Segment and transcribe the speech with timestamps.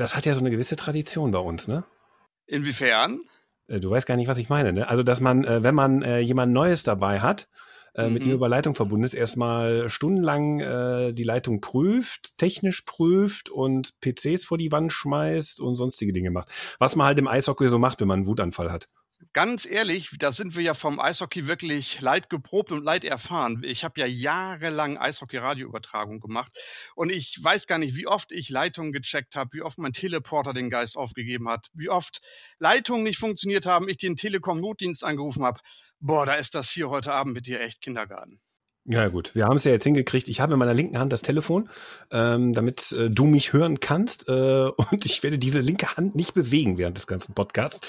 [0.00, 1.84] das hat ja so eine gewisse Tradition bei uns, ne?
[2.46, 3.20] Inwiefern?
[3.68, 4.88] Äh, du weißt gar nicht, was ich meine, ne?
[4.88, 7.48] Also, dass man, äh, wenn man äh, jemand Neues dabei hat,
[7.96, 8.34] mit ihm Mhm.
[8.34, 14.58] über Leitung verbunden ist, erstmal stundenlang äh, die Leitung prüft, technisch prüft und PCs vor
[14.58, 16.50] die Wand schmeißt und sonstige Dinge macht.
[16.78, 18.88] Was man halt im Eishockey so macht, wenn man einen Wutanfall hat.
[19.32, 23.62] Ganz ehrlich, da sind wir ja vom Eishockey wirklich leid geprobt und leid erfahren.
[23.64, 26.58] Ich habe ja jahrelang Eishockey-Radioübertragung gemacht
[26.94, 30.52] und ich weiß gar nicht, wie oft ich Leitungen gecheckt habe, wie oft mein Teleporter
[30.52, 32.20] den Geist aufgegeben hat, wie oft
[32.58, 35.60] Leitungen nicht funktioniert haben, ich den Telekom-Notdienst angerufen habe.
[36.00, 38.40] Boah, da ist das hier heute Abend mit dir echt Kindergarten.
[38.86, 40.28] Ja gut, wir haben es ja jetzt hingekriegt.
[40.28, 41.68] Ich habe in meiner linken Hand das Telefon,
[42.10, 44.26] ähm, damit äh, du mich hören kannst.
[44.26, 44.32] Äh,
[44.90, 47.80] und ich werde diese linke Hand nicht bewegen während des ganzen Podcasts.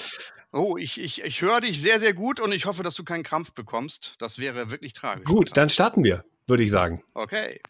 [0.54, 3.22] Oh, ich, ich, ich höre dich sehr, sehr gut und ich hoffe, dass du keinen
[3.22, 4.16] Krampf bekommst.
[4.18, 5.24] Das wäre wirklich tragisch.
[5.24, 7.02] Gut, dann starten wir, würde ich sagen.
[7.14, 7.62] Okay.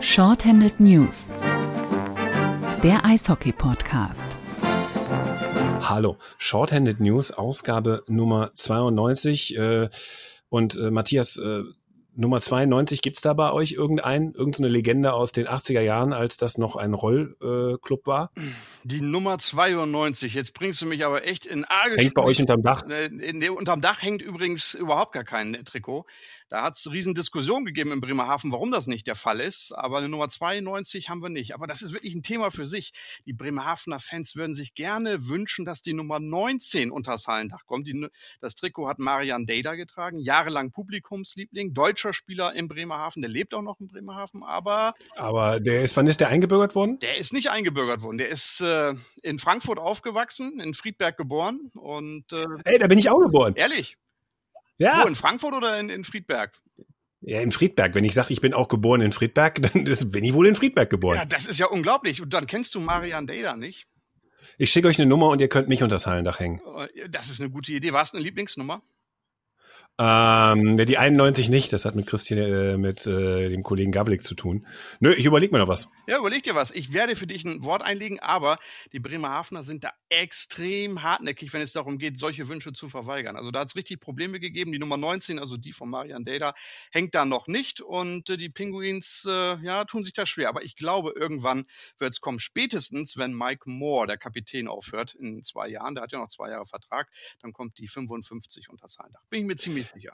[0.00, 1.30] Shorthanded News.
[2.82, 4.38] Der Eishockey-Podcast.
[5.82, 9.58] Hallo, Shorthanded News, Ausgabe Nummer 92.
[9.58, 9.90] Äh,
[10.48, 11.64] und äh, Matthias, äh,
[12.16, 16.56] Nummer 92, gibt's da bei euch irgendeinen, irgendeine Legende aus den 80er Jahren, als das
[16.56, 18.32] noch ein Rollclub war?
[18.84, 20.32] Die Nummer 92.
[20.32, 22.84] Jetzt bringst du mich aber echt in arge Hängt bei euch unterm Dach?
[22.88, 26.06] Äh, in, in, unterm Dach hängt übrigens überhaupt gar kein Trikot.
[26.48, 29.72] Da hat es riesen Diskussion gegeben in Bremerhaven, warum das nicht der Fall ist.
[29.72, 31.54] Aber eine Nummer 92 haben wir nicht.
[31.54, 32.92] Aber das ist wirklich ein Thema für sich.
[33.26, 37.88] Die Bremerhavener Fans würden sich gerne wünschen, dass die Nummer 19 unters Hallendach kommt.
[37.88, 38.06] Die,
[38.40, 43.22] das Trikot hat Marian Deda getragen, jahrelang Publikumsliebling, deutscher Spieler in Bremerhaven.
[43.22, 46.98] Der lebt auch noch in Bremerhaven, aber Aber der ist, wann ist der eingebürgert worden?
[47.00, 48.18] der ist nicht eingebürgert worden.
[48.18, 53.10] Der ist äh, in Frankfurt aufgewachsen, in Friedberg geboren und äh, Ey, da bin ich
[53.10, 53.54] auch geboren.
[53.56, 53.96] ehrlich.
[54.78, 55.02] Ja.
[55.02, 56.52] Wo, in Frankfurt oder in, in Friedberg?
[57.20, 57.94] Ja, in Friedberg.
[57.94, 60.90] Wenn ich sage, ich bin auch geboren in Friedberg, dann bin ich wohl in Friedberg
[60.90, 61.16] geboren.
[61.16, 62.20] Ja, das ist ja unglaublich.
[62.22, 63.86] Und dann kennst du Marian Deda nicht.
[64.58, 66.60] Ich schicke euch eine Nummer und ihr könnt mich unter das Hallendach hängen.
[66.94, 67.92] Äh, Das ist eine gute Idee.
[67.92, 68.82] War es eine Lieblingsnummer?
[69.98, 74.22] Ähm, ja, die 91 nicht, das hat mit Christian, äh, mit äh, dem Kollegen Gavlik
[74.22, 74.66] zu tun.
[75.00, 75.88] Nö, ich überlege mir noch was.
[76.06, 76.70] Ja, überleg dir was.
[76.70, 78.58] Ich werde für dich ein Wort einlegen, aber
[78.92, 83.36] die Bremerhavener sind da extrem hartnäckig, wenn es darum geht, solche Wünsche zu verweigern.
[83.36, 84.70] Also da hat es richtig Probleme gegeben.
[84.70, 86.54] Die Nummer 19, also die von Marian Deda,
[86.90, 90.50] hängt da noch nicht und äh, die Pinguins, äh, ja, tun sich da schwer.
[90.50, 91.64] Aber ich glaube, irgendwann
[91.98, 92.38] wird es kommen.
[92.38, 96.50] Spätestens, wenn Mike Moore, der Kapitän, aufhört in zwei Jahren, der hat ja noch zwei
[96.50, 97.08] Jahre Vertrag,
[97.40, 99.22] dann kommt die 55 unter sein Dach.
[99.30, 100.12] Bin ich mir ziemlich sicher.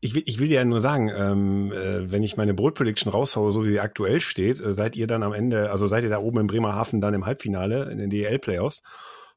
[0.00, 3.10] Ich will, ich will dir ja nur sagen, ähm, äh, wenn ich meine Bold Prediction
[3.10, 6.10] raushaue, so wie sie aktuell steht, äh, seid ihr dann am Ende, also seid ihr
[6.10, 8.82] da oben in Bremerhaven dann im Halbfinale in den DEL-Playoffs.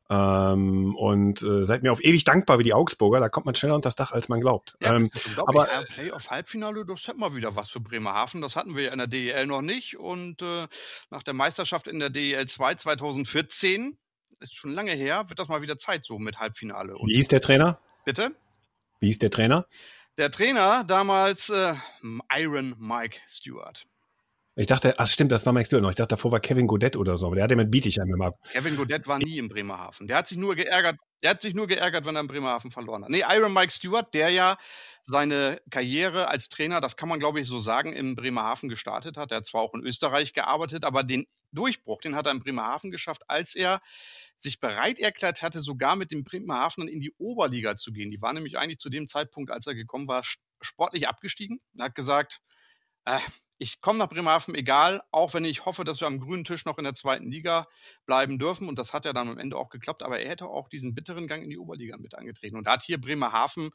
[0.09, 3.75] Ähm, und äh, seid mir auf ewig dankbar wie die Augsburger, da kommt man schneller
[3.75, 4.77] unter das Dach, als man glaubt.
[4.81, 5.09] Ja, ähm,
[5.45, 8.41] aber- Äh, Playoff-Halbfinale, das hätten wir wieder was für Bremerhaven.
[8.41, 9.97] Das hatten wir ja in der DEL noch nicht.
[9.97, 10.67] Und äh,
[11.09, 13.97] nach der Meisterschaft in der DEL 2 2014,
[14.39, 16.95] ist schon lange her, wird das mal wieder Zeit so mit Halbfinale.
[16.95, 17.79] Und wie hieß der Trainer?
[18.05, 18.31] bitte?
[18.99, 19.67] Wie hieß der Trainer?
[20.17, 21.75] Der Trainer damals äh,
[22.33, 23.85] Iron Mike Stewart.
[24.59, 25.91] Ich dachte, ach stimmt, das war Max Dürr noch.
[25.91, 28.21] Ich dachte, davor war Kevin Godet oder so, aber der hat ja mit Bietigheim im
[28.23, 28.33] Ab.
[28.51, 30.07] Kevin Godet war nie in Bremerhaven.
[30.07, 33.03] Der hat sich nur geärgert, der hat sich nur geärgert, wenn er in Bremerhaven verloren
[33.03, 33.11] hat.
[33.11, 34.57] Nee, Iron Mike Stewart, der ja
[35.03, 39.29] seine Karriere als Trainer, das kann man glaube ich so sagen, in Bremerhaven gestartet hat.
[39.29, 42.89] Er hat zwar auch in Österreich gearbeitet, aber den Durchbruch, den hat er in Bremerhaven
[42.89, 43.79] geschafft, als er
[44.39, 48.09] sich bereit erklärt hatte, sogar mit den Bremerhavenern in die Oberliga zu gehen.
[48.09, 50.23] Die waren nämlich eigentlich zu dem Zeitpunkt, als er gekommen war,
[50.61, 51.59] sportlich abgestiegen.
[51.77, 52.39] Er hat gesagt,
[53.05, 53.19] äh,
[53.59, 56.77] ich komme nach Bremerhaven, egal, auch wenn ich hoffe, dass wir am grünen Tisch noch
[56.77, 57.67] in der zweiten Liga
[58.05, 58.67] bleiben dürfen.
[58.67, 60.03] Und das hat ja dann am Ende auch geklappt.
[60.03, 62.57] Aber er hätte auch diesen bitteren Gang in die Oberliga mit angetreten.
[62.57, 63.71] Und da hat hier Bremerhaven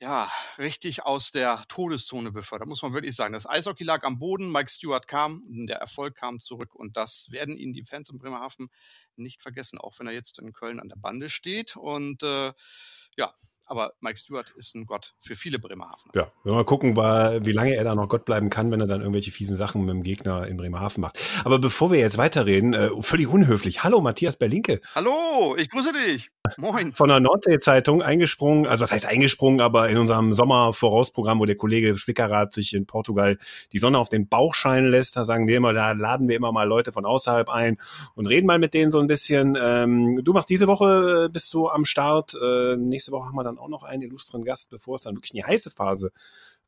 [0.00, 3.32] ja richtig aus der Todeszone befördert, muss man wirklich sagen.
[3.34, 6.74] Das Eishockey lag am Boden, Mike Stewart kam, und der Erfolg kam zurück.
[6.74, 8.68] Und das werden ihn die Fans in Bremerhaven
[9.14, 11.76] nicht vergessen, auch wenn er jetzt in Köln an der Bande steht.
[11.76, 12.52] Und äh,
[13.16, 13.32] ja,
[13.72, 16.10] aber Mike Stewart ist ein Gott für viele Bremerhaven.
[16.14, 18.86] Ja, wenn wir mal gucken, wie lange er da noch Gott bleiben kann, wenn er
[18.86, 21.18] dann irgendwelche fiesen Sachen mit dem Gegner in Bremerhaven macht.
[21.42, 23.82] Aber bevor wir jetzt weiterreden, äh, völlig unhöflich.
[23.82, 24.82] Hallo, Matthias Berlinke.
[24.94, 26.30] Hallo, ich grüße dich.
[26.58, 26.92] Moin.
[26.92, 31.96] von der Nordsee-Zeitung eingesprungen, also was heißt eingesprungen, aber in unserem Sommervorausprogramm, wo der Kollege
[31.96, 33.38] Spickerath sich in Portugal
[33.72, 36.52] die Sonne auf den Bauch scheinen lässt, da sagen wir immer, da laden wir immer
[36.52, 37.78] mal Leute von außerhalb ein
[38.14, 39.56] und reden mal mit denen so ein bisschen.
[39.58, 43.44] Ähm, du machst diese Woche, äh, bist du am Start, äh, nächste Woche haben wir
[43.44, 46.12] dann auch noch einen illustren Gast, bevor es dann wirklich in die heiße Phase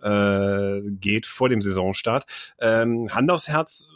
[0.02, 2.26] äh, geht vor dem Saisonstart.
[2.58, 3.86] Ähm, Hand aufs Herz,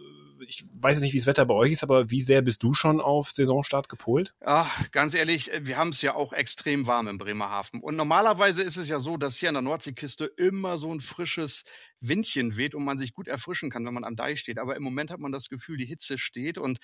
[0.46, 2.74] ich weiß jetzt nicht, wie das Wetter bei euch ist, aber wie sehr bist du
[2.74, 4.34] schon auf Saisonstart gepolt?
[4.44, 7.80] Ach, ganz ehrlich, äh, wir haben es ja auch extrem warm in Bremerhaven.
[7.80, 11.64] Und normalerweise ist es ja so, dass hier an der Nordseeküste immer so ein frisches
[12.00, 14.58] Windchen weht und man sich gut erfrischen kann, wenn man am Deich steht.
[14.58, 16.78] Aber im Moment hat man das Gefühl, die Hitze steht und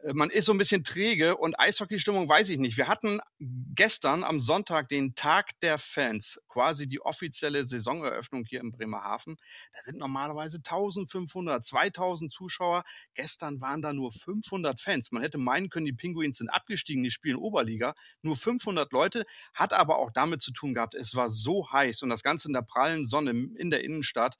[0.00, 2.76] äh, man ist so ein bisschen träge und Eishockeystimmung weiß ich nicht.
[2.76, 8.72] Wir hatten gestern am Sonntag den Tag der Fans, quasi die offizielle Saisoneröffnung hier in
[8.72, 9.36] Bremerhaven.
[9.72, 12.84] Da sind normalerweise 1500, 2000 Zuschauer.
[13.14, 15.10] Gestern waren da nur 500 Fans.
[15.12, 17.94] Man hätte meinen können, die Pinguins sind abgestiegen, die spielen Oberliga.
[18.22, 22.08] Nur 500 Leute, hat aber auch damit zu tun gehabt, es war so heiß und
[22.10, 24.36] das Ganze in der prallen Sonne in der Innenstadt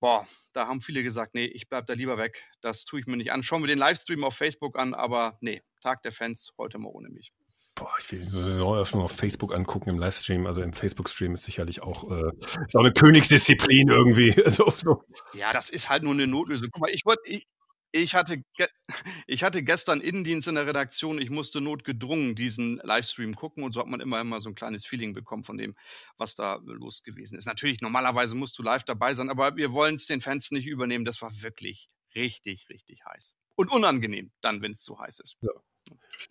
[0.00, 2.44] boah, da haben viele gesagt, nee, ich bleib da lieber weg.
[2.60, 3.42] Das tue ich mir nicht an.
[3.42, 7.08] Schauen wir den Livestream auf Facebook an, aber nee, Tag der Fans, heute mal ohne
[7.08, 7.32] mich.
[7.74, 10.46] Boah, ich will so Saisoneröffnung auf Facebook angucken im Livestream.
[10.46, 12.30] Also im Facebook-Stream ist sicherlich auch, äh,
[12.66, 14.32] ist auch eine Königsdisziplin irgendwie.
[14.50, 15.04] so, so.
[15.32, 16.68] Ja, das ist halt nur eine Notlösung.
[16.70, 17.46] Guck mal, ich wollte, ich,
[17.92, 18.42] ich hatte,
[19.26, 21.20] ich hatte gestern Innendienst in der Redaktion.
[21.20, 24.84] Ich musste notgedrungen diesen Livestream gucken und so hat man immer, immer so ein kleines
[24.86, 25.76] Feeling bekommen von dem,
[26.16, 27.46] was da los gewesen ist.
[27.46, 31.04] Natürlich, normalerweise musst du live dabei sein, aber wir wollen es den Fans nicht übernehmen.
[31.04, 33.34] Das war wirklich richtig, richtig heiß.
[33.54, 35.36] Und unangenehm dann, wenn es zu heiß ist.
[35.40, 35.50] Ja.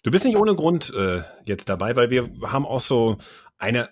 [0.03, 3.17] Du bist nicht ohne Grund äh, jetzt dabei, weil wir haben auch so
[3.57, 3.89] eine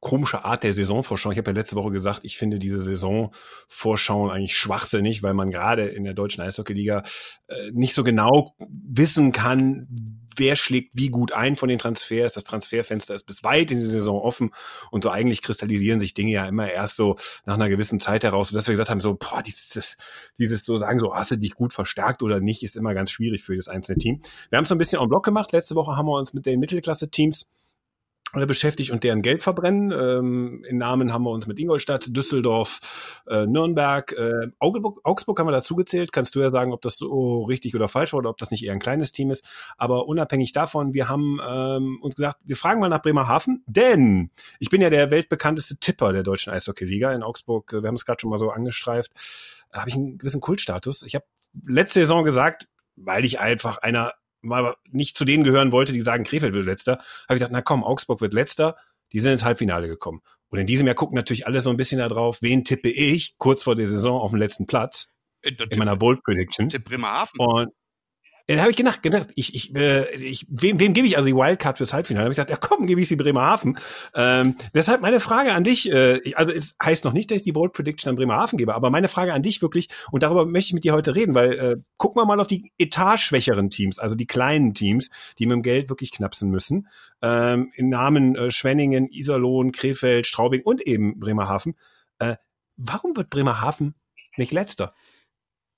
[0.00, 1.30] komische Art der Saisonvorschau.
[1.30, 5.86] Ich habe ja letzte Woche gesagt, ich finde diese Saisonvorschauen eigentlich schwachsinnig, weil man gerade
[5.86, 7.02] in der deutschen Eishockeyliga
[7.48, 9.86] äh, nicht so genau wissen kann,
[10.36, 12.32] wer schlägt wie gut ein von den Transfers.
[12.32, 14.52] Das Transferfenster ist bis weit in die Saison offen
[14.90, 18.50] und so eigentlich kristallisieren sich Dinge ja immer erst so nach einer gewissen Zeit heraus,
[18.50, 19.96] dass wir gesagt haben, so, boah, dieses,
[20.38, 23.42] dieses so sagen, so, hast du dich gut verstärkt oder nicht, ist immer ganz schwierig
[23.42, 24.22] für das einzelne Team.
[24.48, 25.52] Wir haben es so ein bisschen en bloc gemacht.
[25.52, 27.46] Letzte Woche haben wir uns mit den Mittelklasse-Teams
[28.32, 29.92] beschäftigt und deren Geld verbrennen.
[29.92, 35.46] Ähm, in Namen haben wir uns mit Ingolstadt, Düsseldorf, äh, Nürnberg, äh, Augsburg, Augsburg haben
[35.46, 36.12] wir dazu gezählt.
[36.12, 38.64] Kannst du ja sagen, ob das so richtig oder falsch war oder ob das nicht
[38.64, 39.44] eher ein kleines Team ist.
[39.76, 44.70] Aber unabhängig davon, wir haben ähm, uns gesagt, wir fragen mal nach Bremerhaven, denn ich
[44.70, 47.72] bin ja der weltbekannteste Tipper der deutschen Eishockey-Liga in Augsburg.
[47.72, 49.12] Wir haben es gerade schon mal so angestreift.
[49.72, 51.02] Da habe ich einen gewissen Kultstatus.
[51.02, 51.24] Ich habe
[51.66, 56.24] letzte Saison gesagt, weil ich einfach einer mal nicht zu denen gehören wollte, die sagen,
[56.24, 58.76] Krefeld wird letzter, habe ich gesagt, na komm, Augsburg wird letzter,
[59.12, 60.22] die sind ins Halbfinale gekommen.
[60.48, 63.62] Und in diesem Jahr gucken natürlich alle so ein bisschen darauf, wen tippe ich kurz
[63.62, 65.08] vor der Saison auf dem letzten Platz.
[65.42, 66.68] In, in meiner Bold Prediction.
[66.68, 67.38] Tipp Bremerhaven.
[67.38, 67.72] Und
[68.50, 71.28] ja, da habe ich gedacht, gedacht ich, ich, äh, ich, wem, wem gebe ich also
[71.28, 72.24] die Wildcard fürs Halbfinale?
[72.24, 73.78] Habe ich gesagt, ja komm, gebe ich sie Bremerhaven.
[74.12, 77.52] Ähm, deshalb meine Frage an dich, äh, also es heißt noch nicht, dass ich die
[77.52, 80.74] Bold Prediction an Bremerhaven gebe, aber meine Frage an dich wirklich, und darüber möchte ich
[80.74, 84.26] mit dir heute reden, weil äh, gucken wir mal auf die etageschwächeren Teams, also die
[84.26, 86.88] kleinen Teams, die mit dem Geld wirklich knapsen müssen.
[87.22, 91.76] Ähm, in Namen äh, Schwenningen, Iserlohn, Krefeld, Straubing und eben Bremerhaven.
[92.18, 92.34] Äh,
[92.76, 93.94] warum wird Bremerhaven
[94.36, 94.92] nicht letzter?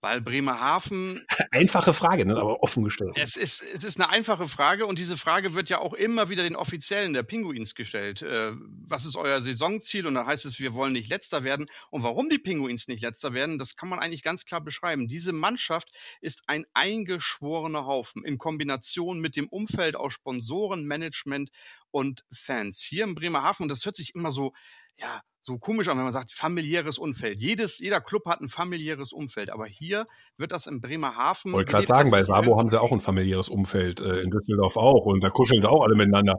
[0.03, 1.25] Weil Bremerhaven.
[1.53, 2.37] Einfache Frage, ne?
[2.37, 3.13] aber offen gestellt.
[3.15, 6.43] Es ist, es ist eine einfache Frage und diese Frage wird ja auch immer wieder
[6.43, 8.21] den Offiziellen der Pinguins gestellt.
[8.21, 8.53] Äh,
[8.89, 10.09] was ist euer Saisonziel?
[10.09, 11.67] Und dann heißt es, wir wollen nicht letzter werden.
[11.91, 15.07] Und warum die Pinguins nicht letzter werden, das kann man eigentlich ganz klar beschreiben.
[15.07, 21.51] Diese Mannschaft ist ein eingeschworener Haufen in Kombination mit dem Umfeld aus Sponsoren, Management
[21.93, 22.81] und Fans.
[22.81, 24.53] Hier in Bremerhaven, und das hört sich immer so,
[24.97, 27.41] ja, so komisch an, wenn man sagt, familiäres Umfeld.
[27.41, 30.07] Jedes, jeder Club hat ein familiäres Umfeld, aber hier
[30.37, 31.51] wird das in Bremerhaven.
[31.51, 34.77] Ich Wollte gerade sagen, bei Sabo haben sie auch ein familiäres Umfeld, äh, in Düsseldorf
[34.77, 36.37] auch und da kuscheln sie auch alle miteinander.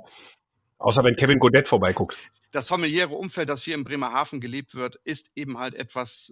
[0.84, 2.18] Außer wenn Kevin Godet vorbeiguckt
[2.54, 6.32] das familiäre Umfeld, das hier in Bremerhaven gelebt wird, ist eben halt etwas,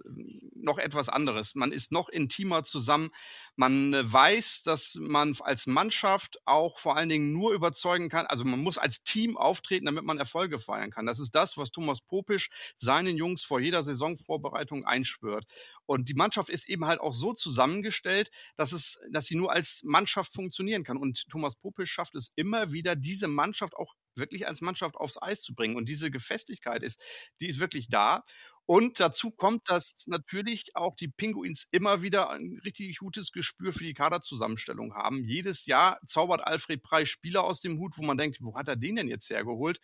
[0.54, 1.56] noch etwas anderes.
[1.56, 3.10] Man ist noch intimer zusammen.
[3.56, 8.26] Man äh, weiß, dass man als Mannschaft auch vor allen Dingen nur überzeugen kann.
[8.26, 11.06] Also man muss als Team auftreten, damit man Erfolge feiern kann.
[11.06, 15.46] Das ist das, was Thomas Popisch seinen Jungs vor jeder Saisonvorbereitung einschwört.
[15.86, 19.82] Und die Mannschaft ist eben halt auch so zusammengestellt, dass es, dass sie nur als
[19.82, 20.98] Mannschaft funktionieren kann.
[20.98, 25.42] Und Thomas Popisch schafft es immer wieder, diese Mannschaft auch wirklich als Mannschaft aufs Eis
[25.42, 25.76] zu bringen.
[25.76, 27.02] Und diese Gefestigkeit ist,
[27.40, 28.24] die ist wirklich da.
[28.64, 33.84] Und dazu kommt, dass natürlich auch die Pinguins immer wieder ein richtig gutes Gespür für
[33.84, 35.24] die Kaderzusammenstellung haben.
[35.24, 38.76] Jedes Jahr zaubert Alfred Preis Spieler aus dem Hut, wo man denkt, wo hat er
[38.76, 39.80] den denn jetzt hergeholt?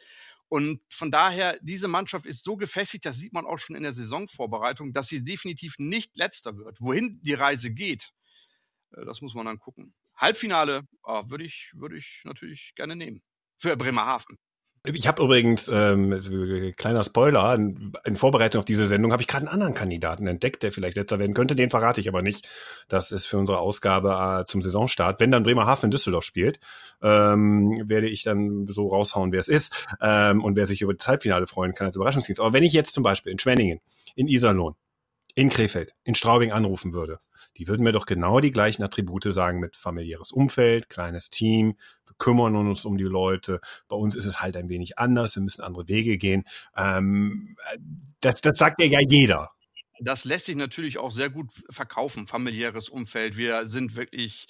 [0.49, 3.93] Und von daher, diese Mannschaft ist so gefestigt, das sieht man auch schon in der
[3.93, 6.81] Saisonvorbereitung, dass sie definitiv nicht letzter wird.
[6.81, 8.13] Wohin die Reise geht,
[8.93, 9.95] äh, das muss man dann gucken.
[10.17, 13.23] Halbfinale äh, würde ich, würde ich natürlich gerne nehmen.
[13.59, 14.39] Für Bremerhaven.
[14.85, 19.53] Ich habe übrigens, ähm, kleiner Spoiler, in, Vorbereitung auf diese Sendung habe ich gerade einen
[19.53, 21.57] anderen Kandidaten entdeckt, der vielleicht letzter werden könnte.
[21.57, 22.49] Den verrate ich aber nicht.
[22.89, 25.21] Das ist für unsere Ausgabe äh, zum Saisonstart.
[25.21, 26.61] Wenn dann Bremerhaven in Düsseldorf spielt,
[27.03, 31.07] ähm, werde ich dann so raushauen, wer es ist ähm, und wer sich über das
[31.09, 32.41] Halbfinale freuen kann als Überraschungsdienst.
[32.41, 33.81] Aber wenn ich jetzt zum Beispiel in Schwenningen,
[34.15, 34.75] in Iserlohn,
[35.35, 37.19] in Krefeld, in Straubing anrufen würde,
[37.57, 42.15] die würden mir doch genau die gleichen Attribute sagen mit familiäres Umfeld, kleines Team, wir
[42.19, 43.61] kümmern uns um die Leute.
[43.89, 46.45] Bei uns ist es halt ein wenig anders, wir müssen andere Wege gehen.
[46.77, 47.57] Ähm,
[48.21, 49.51] das, das sagt ja ja jeder.
[50.01, 53.37] das lässt sich natürlich auch sehr gut verkaufen, familiäres Umfeld.
[53.37, 54.47] Wir sind wirklich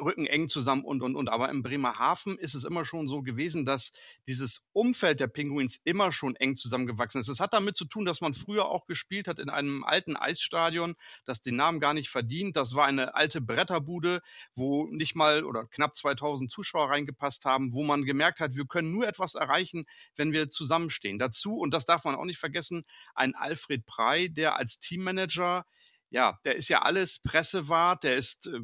[0.00, 1.28] rücken eng zusammen und, und, und.
[1.28, 3.92] Aber in Bremerhaven ist es immer schon so gewesen, dass
[4.26, 7.28] dieses Umfeld der Pinguins immer schon eng zusammengewachsen ist.
[7.28, 10.94] Es hat damit zu tun, dass man früher auch gespielt hat in einem alten Eisstadion,
[11.24, 12.56] das den Namen gar nicht verdient.
[12.56, 14.20] Das war eine alte Bretterbude,
[14.54, 18.90] wo nicht mal oder knapp 2000 Zuschauer reingepasst haben, wo man gemerkt hat, wir können
[18.90, 21.18] nur etwas erreichen, wenn wir zusammenstehen.
[21.18, 22.84] Dazu, und das darf man auch nicht vergessen,
[23.14, 25.64] ein Alfred Prey, der als Teammanager
[26.10, 28.60] ja, der ist ja alles Pressewart, der ist äh,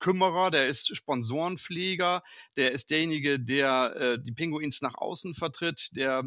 [0.00, 2.22] Kümmerer, der ist Sponsorenpfleger,
[2.56, 6.24] der ist derjenige, der äh, die Pinguins nach außen vertritt, der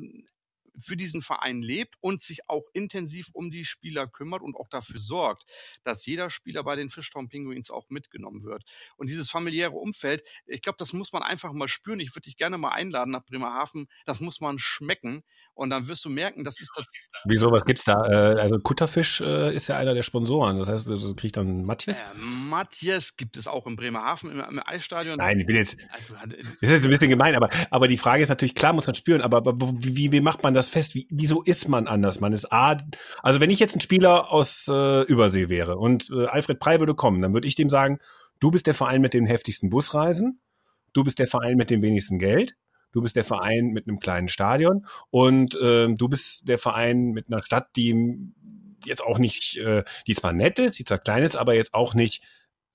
[0.79, 4.99] für diesen Verein lebt und sich auch intensiv um die Spieler kümmert und auch dafür
[4.99, 5.45] sorgt,
[5.83, 8.63] dass jeder Spieler bei den Fishtown Penguins auch mitgenommen wird.
[8.97, 11.99] Und dieses familiäre Umfeld, ich glaube, das muss man einfach mal spüren.
[11.99, 13.87] Ich würde dich gerne mal einladen nach Bremerhaven.
[14.05, 15.23] Das muss man schmecken
[15.53, 17.09] und dann wirst du merken, das ist tatsächlich.
[17.25, 17.93] Wieso, was gibt's da?
[18.05, 20.57] Äh, also Kutterfisch äh, ist ja einer der Sponsoren.
[20.57, 22.01] Das heißt, du kriegst dann Matthias?
[22.01, 25.17] Äh, Matthias gibt es auch in Bremerhaven im, im Eisstadion.
[25.17, 25.77] Nein, ich bin jetzt.
[25.89, 26.15] Also,
[26.61, 29.21] das ist ein bisschen gemein, aber, aber die Frage ist natürlich, klar muss man spüren,
[29.21, 30.96] aber, aber wie, wie macht man das fest?
[30.96, 32.20] Wie, wieso ist man anders?
[32.20, 32.77] Man ist A,
[33.22, 36.96] also wenn ich jetzt ein Spieler aus äh, Übersee wäre und äh, Alfred Prey würde
[36.96, 38.00] kommen, dann würde ich dem sagen,
[38.39, 40.41] du bist der Verein mit den heftigsten Busreisen,
[40.94, 42.56] du bist der Verein mit dem wenigsten Geld,
[42.91, 47.27] du bist der Verein mit einem kleinen Stadion und äh, du bist der Verein mit
[47.27, 48.34] einer Stadt, die
[48.86, 51.94] jetzt auch nicht, äh, die zwar nett ist, die zwar klein ist, aber jetzt auch
[51.94, 52.24] nicht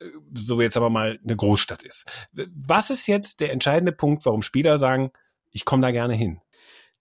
[0.01, 2.07] äh, so jetzt aber mal eine Großstadt ist.
[2.33, 5.11] Was ist jetzt der entscheidende Punkt, warum Spieler sagen,
[5.51, 6.41] ich komme da gerne hin?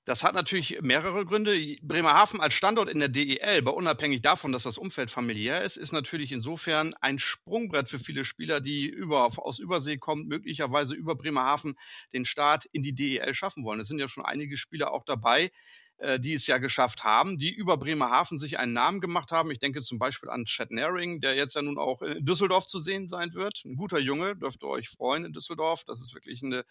[0.05, 1.77] Das hat natürlich mehrere Gründe.
[1.81, 5.93] Bremerhaven als Standort in der DEL, aber unabhängig davon, dass das Umfeld familiär ist, ist
[5.93, 11.75] natürlich insofern ein Sprungbrett für viele Spieler, die über, aus Übersee kommen, möglicherweise über Bremerhaven
[12.13, 13.79] den Start in die DEL schaffen wollen.
[13.79, 15.51] Es sind ja schon einige Spieler auch dabei,
[15.97, 19.51] äh, die es ja geschafft haben, die über Bremerhaven sich einen Namen gemacht haben.
[19.51, 22.79] Ich denke zum Beispiel an Chad Naring, der jetzt ja nun auch in Düsseldorf zu
[22.79, 23.61] sehen sein wird.
[23.65, 25.83] Ein guter Junge, dürft ihr euch freuen in Düsseldorf.
[25.85, 26.65] Das ist wirklich eine,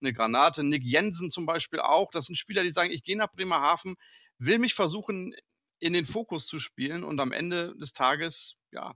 [0.00, 0.64] eine Granate.
[0.64, 2.10] Nick Jensen zum Beispiel auch.
[2.10, 3.96] Das sind Spieler, die sagen, ich gehe nach Bremerhaven,
[4.38, 5.34] will mich versuchen,
[5.78, 8.94] in den Fokus zu spielen und am Ende des Tages, ja,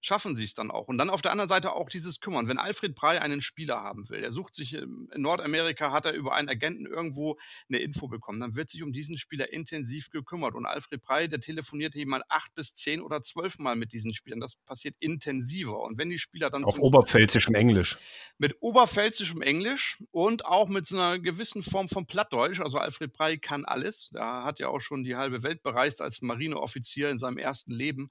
[0.00, 0.88] schaffen sie es dann auch.
[0.88, 2.48] Und dann auf der anderen Seite auch dieses Kümmern.
[2.48, 6.34] Wenn Alfred Prey einen Spieler haben will, er sucht sich in Nordamerika, hat er über
[6.34, 7.38] einen Agenten irgendwo
[7.68, 10.54] eine Info bekommen, dann wird sich um diesen Spieler intensiv gekümmert.
[10.54, 14.40] Und Alfred Prey, der telefoniert mal acht bis zehn oder zwölf Mal mit diesen Spielern.
[14.40, 15.80] Das passiert intensiver.
[15.80, 17.98] Und wenn die Spieler dann auf oberpfälzischem Englisch
[18.38, 23.38] mit oberpfälzischem Englisch und auch mit so einer gewissen Form von Plattdeutsch, also Alfred Prey
[23.38, 24.10] kann alles.
[24.14, 28.10] Da hat ja auch schon die halbe Welt bereist als Marineoffizier in seinem ersten Leben.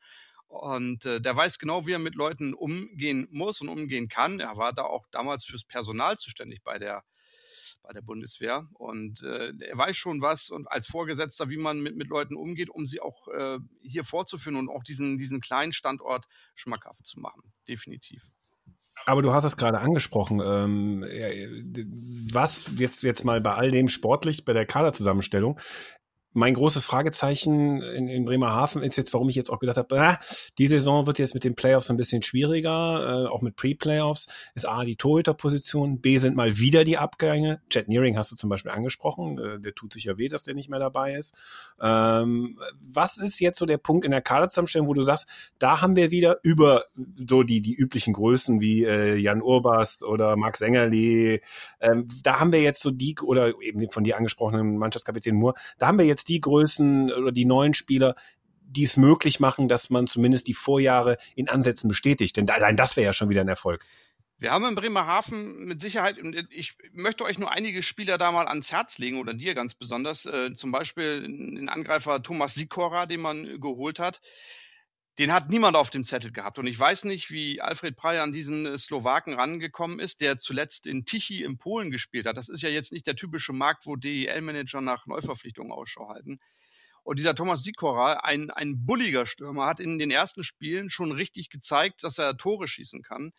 [0.50, 4.39] Und äh, der weiß genau, wie er mit Leuten umgehen muss und umgehen kann.
[4.39, 7.03] Er war da auch damals fürs Personal zuständig bei der
[7.82, 11.96] bei der Bundeswehr und äh, er weiß schon was und als Vorgesetzter, wie man mit,
[11.96, 16.25] mit Leuten umgeht, um sie auch äh, hier vorzuführen und auch diesen, diesen kleinen Standort
[16.56, 17.41] schmackhaft zu machen.
[17.68, 18.22] Definitiv.
[19.06, 20.41] Aber du hast es gerade angesprochen.
[20.44, 21.03] Ähm,
[22.32, 25.60] was jetzt, jetzt mal bei all dem sportlich, bei der Kaderzusammenstellung,
[26.33, 30.19] mein großes Fragezeichen in, in Bremerhaven ist jetzt, warum ich jetzt auch gedacht habe, ah,
[30.57, 34.67] die Saison wird jetzt mit den Playoffs ein bisschen schwieriger, äh, auch mit Pre-Playoffs, ist
[34.67, 37.62] A, die Torhüterposition, B, sind mal wieder die Abgänge.
[37.69, 40.53] Chad Nearing hast du zum Beispiel angesprochen, äh, der tut sich ja weh, dass der
[40.53, 41.36] nicht mehr dabei ist.
[41.81, 45.95] Ähm, was ist jetzt so der Punkt in der Kaderzusammenstellung, wo du sagst, da haben
[45.95, 46.86] wir wieder über
[47.27, 51.41] so die, die üblichen Größen wie äh, Jan Urbast oder Max Engerli,
[51.79, 55.88] ähm, da haben wir jetzt so die, oder eben von dir angesprochenen Mannschaftskapitän Moore, da
[55.88, 58.15] haben wir jetzt die Größen oder die neuen Spieler,
[58.62, 62.38] die es möglich machen, dass man zumindest die Vorjahre in Ansätzen bestätigt.
[62.38, 63.86] Denn allein das wäre ja schon wieder ein Erfolg.
[64.38, 66.15] Wir haben in Bremerhaven mit Sicherheit,
[66.50, 70.25] ich möchte euch nur einige Spieler da mal ans Herz legen oder dir ganz besonders,
[70.25, 74.21] äh, zum Beispiel den Angreifer Thomas Sikora, den man geholt hat.
[75.19, 76.59] Den hat niemand auf dem Zettel gehabt.
[76.59, 80.88] Und ich weiß nicht, wie Alfred Prey an diesen äh, Slowaken rangekommen ist, der zuletzt
[80.88, 82.38] in Tichy in Polen gespielt hat.
[82.38, 86.39] Das ist ja jetzt nicht der typische Markt, wo DEL-Manager nach Neuverpflichtungen Ausschau halten.
[87.03, 91.49] Und dieser Thomas Sikora, ein, ein bulliger Stürmer, hat in den ersten Spielen schon richtig
[91.49, 93.33] gezeigt, dass er Tore schießen kann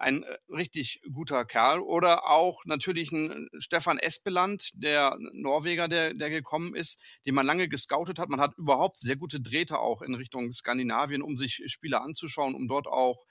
[0.00, 1.80] ein äh, richtig guter Kerl.
[1.80, 7.68] Oder auch natürlich ein Stefan Espeland, der Norweger, der, der gekommen ist, den man lange
[7.68, 8.28] gescoutet hat.
[8.28, 12.66] Man hat überhaupt sehr gute Drähte auch in Richtung Skandinavien, um sich Spieler anzuschauen, um
[12.66, 13.24] dort auch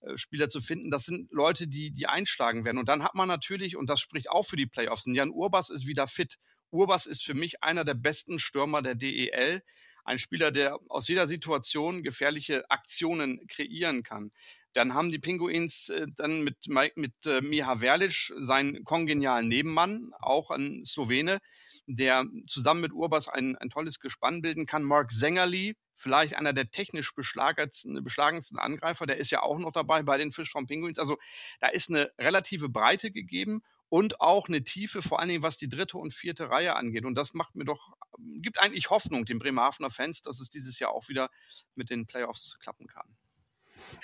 [0.00, 0.90] äh, Spieler zu finden.
[0.90, 2.78] Das sind Leute, die, die einschlagen werden.
[2.78, 5.86] Und dann hat man natürlich, und das spricht auch für die Playoffs, Jan Urbas ist
[5.86, 6.38] wieder fit.
[6.70, 9.62] Urbas ist für mich einer der besten Stürmer der DEL.
[10.04, 14.30] Ein Spieler, der aus jeder Situation gefährliche Aktionen kreieren kann.
[14.76, 20.50] Dann haben die Pinguins äh, dann mit, mit äh, Miha Verlic seinen kongenialen Nebenmann, auch
[20.50, 21.38] ein Slowene,
[21.86, 24.84] der zusammen mit Urbas ein, ein tolles Gespann bilden kann.
[24.84, 29.06] Mark Sängerli, vielleicht einer der technisch beschlagensten, Angreifer.
[29.06, 30.98] Der ist ja auch noch dabei bei den Fish from Penguins.
[30.98, 31.16] Also
[31.58, 35.70] da ist eine relative Breite gegeben und auch eine Tiefe, vor allen Dingen was die
[35.70, 37.06] dritte und vierte Reihe angeht.
[37.06, 37.94] Und das macht mir doch,
[38.42, 41.30] gibt eigentlich Hoffnung den Bremerhavener Fans, dass es dieses Jahr auch wieder
[41.76, 43.16] mit den Playoffs klappen kann.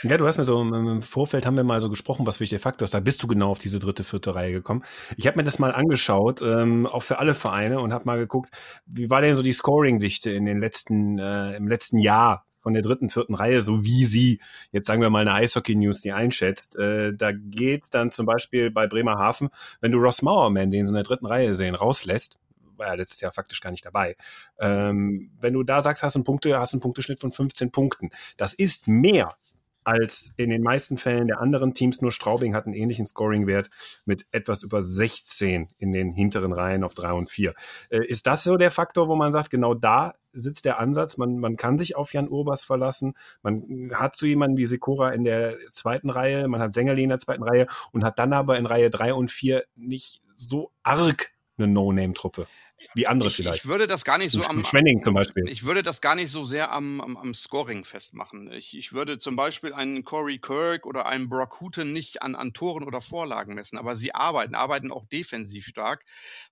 [0.02, 2.61] Ja, du hast mir so im Vorfeld haben wir mal so gesprochen, was für der
[2.61, 2.95] Faktor ist.
[2.95, 4.83] Da bist du genau auf diese dritte, vierte Reihe gekommen.
[5.17, 8.50] Ich habe mir das mal angeschaut, ähm, auch für alle Vereine und habe mal geguckt,
[8.87, 12.83] wie war denn so die Scoring-Dichte in den letzten, äh, im letzten Jahr von der
[12.83, 16.76] dritten, vierten Reihe, so wie sie, jetzt sagen wir mal eine Eishockey-News, die einschätzt.
[16.76, 19.50] Äh, da geht's dann zum Beispiel bei Bremerhaven,
[19.81, 22.38] wenn du Ross Mauerman, den sie in der dritten Reihe sehen, rauslässt,
[22.76, 24.17] war ja letztes Jahr faktisch gar nicht dabei.
[24.59, 28.11] Ähm, wenn du da sagst, hast einen Punkte, hast einen Punkteschnitt von 15 Punkten.
[28.37, 29.37] Das ist mehr
[29.85, 32.01] als in den meisten Fällen der anderen Teams.
[32.01, 33.71] Nur Straubing hat einen ähnlichen Scoring-Wert
[34.05, 37.55] mit etwas über 16 in den hinteren Reihen auf 3 und 4.
[37.91, 41.39] Äh, ist das so der Faktor, wo man sagt, genau da sitzt der Ansatz, man,
[41.39, 45.59] man kann sich auf Jan Urbas verlassen, man hat so jemanden wie Sikora in der
[45.71, 48.89] zweiten Reihe, man hat Sängerli in der zweiten Reihe und hat dann aber in Reihe
[48.89, 52.47] 3 und 4 nicht so arg eine No-Name-Truppe
[52.95, 53.65] wie andere ich, vielleicht.
[53.65, 55.49] Ich würde das gar nicht so am Schwenning zum Beispiel.
[55.49, 58.51] Ich würde das gar nicht so sehr am, am, am Scoring festmachen.
[58.53, 62.53] Ich, ich würde zum Beispiel einen Corey Kirk oder einen Brock Hooten nicht an, an
[62.53, 66.05] Toren oder Vorlagen messen, aber sie arbeiten, arbeiten auch defensiv stark,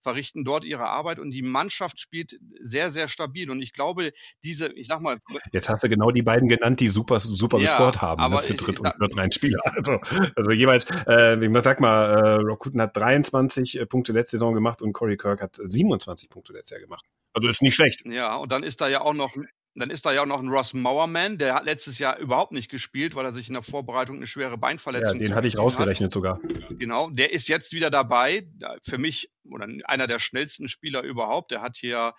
[0.02, 3.50] verrichten dort ihre Arbeit und die Mannschaft spielt sehr, sehr stabil.
[3.50, 5.18] Und ich glaube, diese, ich sag mal.
[5.52, 8.36] Jetzt hast du genau die beiden genannt, die super, super ja, gescored haben ne, aber
[8.36, 8.86] ne, für Dritt- und
[9.30, 9.60] vierten Spieler.
[9.80, 9.98] Also,
[10.36, 14.52] also jeweils, äh, ich sag mal, äh, Brock Hooten hat 23 äh, Punkte letzte Saison
[14.52, 17.04] gemacht und Corey Kirk hat 27 Punkte letztes Jahr gemacht.
[17.32, 18.02] Also ist nicht schlecht.
[18.06, 19.34] Ja, und dann ist da ja auch noch
[19.74, 22.68] dann ist da ja auch noch ein Ross Mauerman, der hat letztes Jahr überhaupt nicht
[22.70, 26.08] gespielt, weil er sich in der Vorbereitung eine schwere Beinverletzung Ja, den hatte ich rausgerechnet
[26.08, 26.12] hat.
[26.12, 26.40] sogar.
[26.70, 28.48] Genau, der ist jetzt wieder dabei.
[28.84, 31.52] Für mich oder einer der schnellsten Spieler überhaupt.
[31.52, 32.14] Der hat hier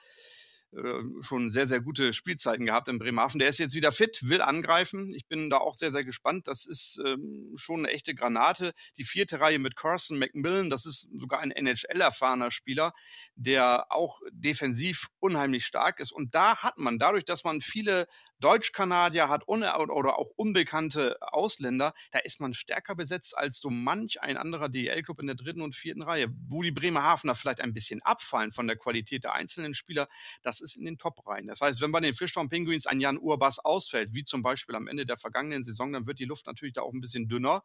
[1.22, 3.40] schon sehr, sehr gute Spielzeiten gehabt in Bremerhaven.
[3.40, 5.14] Der ist jetzt wieder fit, will angreifen.
[5.14, 6.48] Ich bin da auch sehr, sehr gespannt.
[6.48, 8.74] Das ist ähm, schon eine echte Granate.
[8.98, 12.94] Die vierte Reihe mit Carson McMillan, das ist sogar ein NHL-erfahrener Spieler,
[13.36, 16.14] der auch defensiv unheimlich stark ist.
[16.14, 18.08] Und da hat man, dadurch, dass man viele
[18.42, 24.36] Deutsch-Kanadier hat oder auch unbekannte Ausländer, da ist man stärker besetzt als so manch ein
[24.36, 26.28] anderer DEL-Club in der dritten und vierten Reihe.
[26.50, 30.08] Wo die Bremerhavener vielleicht ein bisschen abfallen von der Qualität der einzelnen Spieler,
[30.42, 31.48] das ist in den Top-Reihen.
[31.48, 34.88] Das heißt, wenn bei den Fischtown Penguins ein Jan Urbas ausfällt, wie zum Beispiel am
[34.88, 37.64] Ende der vergangenen Saison, dann wird die Luft natürlich da auch ein bisschen dünner.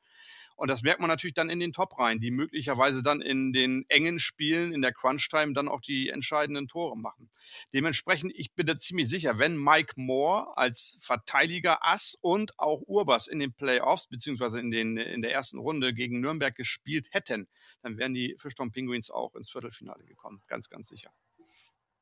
[0.57, 4.19] Und das merkt man natürlich dann in den Top-Reihen, die möglicherweise dann in den engen
[4.19, 7.31] Spielen, in der Crunch-Time dann auch die entscheidenden Tore machen.
[7.73, 10.66] Dementsprechend, ich bin da ziemlich sicher, wenn Mike Moore als
[11.01, 15.95] Verteidiger Ass und auch Urbas in den Playoffs, beziehungsweise in, den, in der ersten Runde
[15.95, 17.49] gegen Nürnberg gespielt hätten,
[17.83, 20.43] dann wären die Fischtown Penguins auch ins Viertelfinale gekommen.
[20.47, 21.11] Ganz, ganz sicher.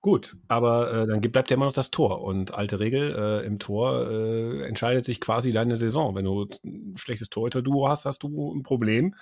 [0.04, 2.20] Gut, aber äh, dann bleibt ja immer noch das Tor.
[2.20, 6.14] Und alte Regel, äh, im Tor äh, entscheidet sich quasi deine Saison.
[6.14, 9.14] Wenn du ein schlechtes Torhüter-Duo hast, hast du ein Problem.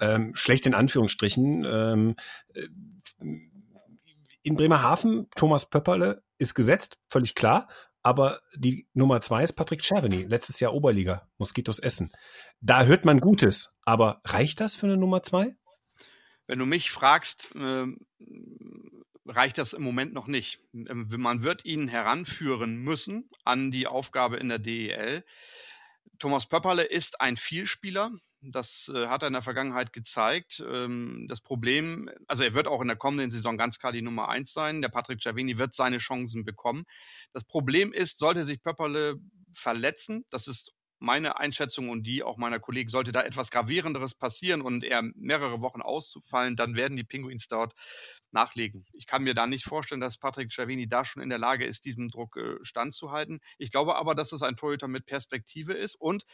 [0.00, 1.64] Ähm, schlecht in Anführungsstrichen.
[1.64, 2.16] Ähm,
[2.52, 2.66] äh,
[4.42, 7.68] in Bremerhaven, Thomas Pöpperle ist gesetzt, völlig klar.
[8.04, 12.12] Aber die Nummer zwei ist Patrick Czerny, letztes Jahr Oberliga, Moskitos Essen.
[12.60, 15.56] Da hört man Gutes, aber reicht das für eine Nummer zwei?
[16.46, 17.86] Wenn du mich fragst, äh,
[19.24, 20.60] reicht das im Moment noch nicht.
[20.74, 25.24] Ähm, man wird ihn heranführen müssen an die Aufgabe in der DEL.
[26.18, 28.12] Thomas Pöpperle ist ein Vielspieler.
[28.50, 30.62] Das äh, hat er in der Vergangenheit gezeigt.
[30.66, 34.28] Ähm, das Problem, also er wird auch in der kommenden Saison ganz klar die Nummer
[34.28, 34.82] eins sein.
[34.82, 36.84] Der Patrick Giavini wird seine Chancen bekommen.
[37.32, 39.16] Das Problem ist, sollte sich Pöpperle
[39.52, 40.72] verletzen, das ist
[41.04, 45.60] meine Einschätzung und die auch meiner Kollegen, sollte da etwas Gravierenderes passieren und er mehrere
[45.60, 47.74] Wochen auszufallen, dann werden die Pinguins dort
[48.34, 48.84] nachlegen.
[48.92, 51.86] Ich kann mir da nicht vorstellen, dass Patrick Cervini da schon in der Lage ist,
[51.86, 53.40] diesem Druck äh, standzuhalten.
[53.56, 56.24] Ich glaube aber, dass es ein Torhüter mit Perspektive ist und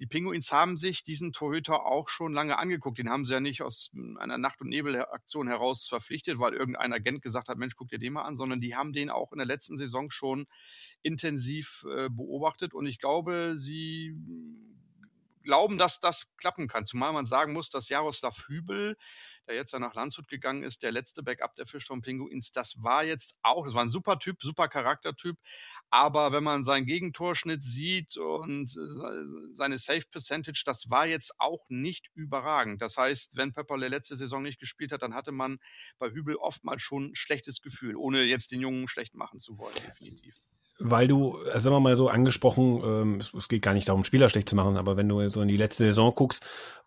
[0.00, 2.98] die Pinguins haben sich diesen Torhüter auch schon lange angeguckt.
[2.98, 6.92] Den haben sie ja nicht aus hm, einer Nacht- und Nebelaktion heraus verpflichtet, weil irgendein
[6.92, 9.38] Agent gesagt hat, Mensch, guck dir den mal an, sondern die haben den auch in
[9.38, 10.46] der letzten Saison schon
[11.02, 14.13] intensiv äh, beobachtet und ich glaube, sie
[15.42, 16.86] glauben, dass das klappen kann.
[16.86, 18.96] Zumal man sagen muss, dass Jaroslav Hübel
[19.46, 23.04] der jetzt ja nach Landshut gegangen ist, der letzte Backup der Fischtown Pinguins, das war
[23.04, 25.36] jetzt auch, das war ein super Typ, super Charaktertyp,
[25.90, 28.70] aber wenn man seinen Gegentorschnitt sieht und
[29.54, 32.80] seine Safe Percentage, das war jetzt auch nicht überragend.
[32.80, 35.58] Das heißt, wenn Pepperle letzte Saison nicht gespielt hat, dann hatte man
[35.98, 39.76] bei Hübel oftmals schon ein schlechtes Gefühl, ohne jetzt den Jungen schlecht machen zu wollen,
[39.86, 40.34] definitiv
[40.78, 44.04] weil du, äh, sagen wir mal so angesprochen, ähm, es, es, geht gar nicht darum,
[44.04, 46.44] Spieler schlecht zu machen, aber wenn du so in die letzte Saison guckst,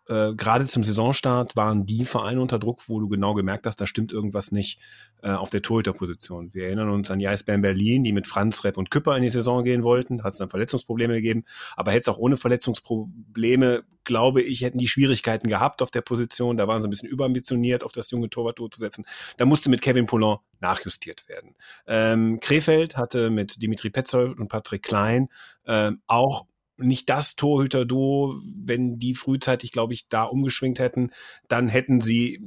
[0.08, 3.86] äh, gerade zum Saisonstart waren die Vereine unter Druck, wo du genau gemerkt hast, da
[3.86, 4.80] stimmt irgendwas nicht
[5.22, 6.52] äh, auf der Torhüterposition.
[6.54, 9.28] Wir erinnern uns an die Eisbären Berlin, die mit Franz, Repp und Küpper in die
[9.28, 10.22] Saison gehen wollten.
[10.24, 11.44] Hat es dann Verletzungsprobleme gegeben.
[11.76, 16.56] Aber hätte es auch ohne Verletzungsprobleme, glaube ich, hätten die Schwierigkeiten gehabt auf der Position.
[16.56, 19.04] Da waren sie ein bisschen überambitioniert, auf das junge Torwart zu setzen.
[19.36, 21.54] Da musste mit Kevin Poulin nachjustiert werden.
[21.86, 25.28] Ähm, Krefeld hatte mit Dimitri Petzold und Patrick Klein
[25.66, 26.46] ähm, auch
[26.78, 31.10] nicht das Torhüter-Duo, wenn die frühzeitig, glaube ich, da umgeschwingt hätten,
[31.48, 32.40] dann hätten sie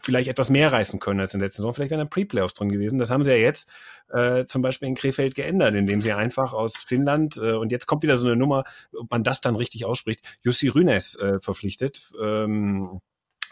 [0.00, 1.74] vielleicht etwas mehr reißen können als in der letzten Saison.
[1.74, 2.98] Vielleicht wären dann Pre-Playoffs drin gewesen.
[2.98, 3.68] Das haben sie ja jetzt
[4.10, 8.02] äh, zum Beispiel in Krefeld geändert, indem sie einfach aus Finnland, äh, und jetzt kommt
[8.02, 8.64] wieder so eine Nummer,
[8.98, 12.12] ob man das dann richtig ausspricht, Jussi Rünes äh, verpflichtet.
[12.20, 13.00] Ähm,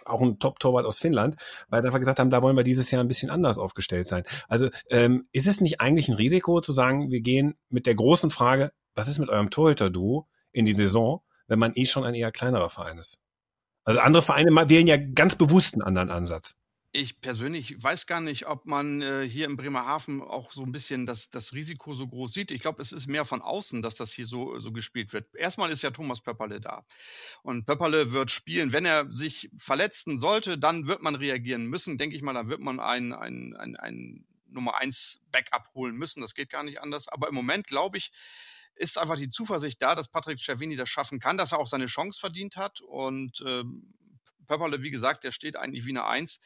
[0.04, 1.36] auch ein Top-Torwart aus Finnland,
[1.68, 4.24] weil sie einfach gesagt haben, da wollen wir dieses Jahr ein bisschen anders aufgestellt sein.
[4.48, 8.30] Also ähm, ist es nicht eigentlich ein Risiko zu sagen, wir gehen mit der großen
[8.30, 12.32] Frage, was ist mit eurem Torhüter-Duo in die Saison, wenn man eh schon ein eher
[12.32, 13.18] kleinerer Verein ist?
[13.84, 16.59] Also andere Vereine wählen ja ganz bewusst einen anderen Ansatz.
[16.92, 21.06] Ich persönlich weiß gar nicht, ob man äh, hier in Bremerhaven auch so ein bisschen
[21.06, 22.50] das, das Risiko so groß sieht.
[22.50, 25.32] Ich glaube, es ist mehr von außen, dass das hier so, so gespielt wird.
[25.36, 26.84] Erstmal ist ja Thomas Pöpperle da.
[27.44, 28.72] Und Pöpperle wird spielen.
[28.72, 31.96] Wenn er sich verletzen sollte, dann wird man reagieren müssen.
[31.96, 36.22] Denke ich mal, dann wird man ein, ein, ein, ein Nummer eins Backup holen müssen.
[36.22, 37.06] Das geht gar nicht anders.
[37.06, 38.10] Aber im Moment glaube ich,
[38.74, 41.86] ist einfach die Zuversicht da, dass Patrick Cervini das schaffen kann, dass er auch seine
[41.86, 42.80] Chance verdient hat.
[42.80, 43.94] Und ähm,
[44.48, 46.40] Pöpperle, wie gesagt, der steht eigentlich wie eine Eins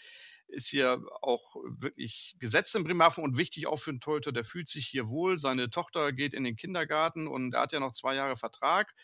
[0.48, 4.68] ist hier auch wirklich gesetzt in Bremerhaven und wichtig auch für einen Torhüter, der fühlt
[4.68, 5.38] sich hier wohl.
[5.38, 8.94] Seine Tochter geht in den Kindergarten und er hat ja noch zwei Jahre Vertrag.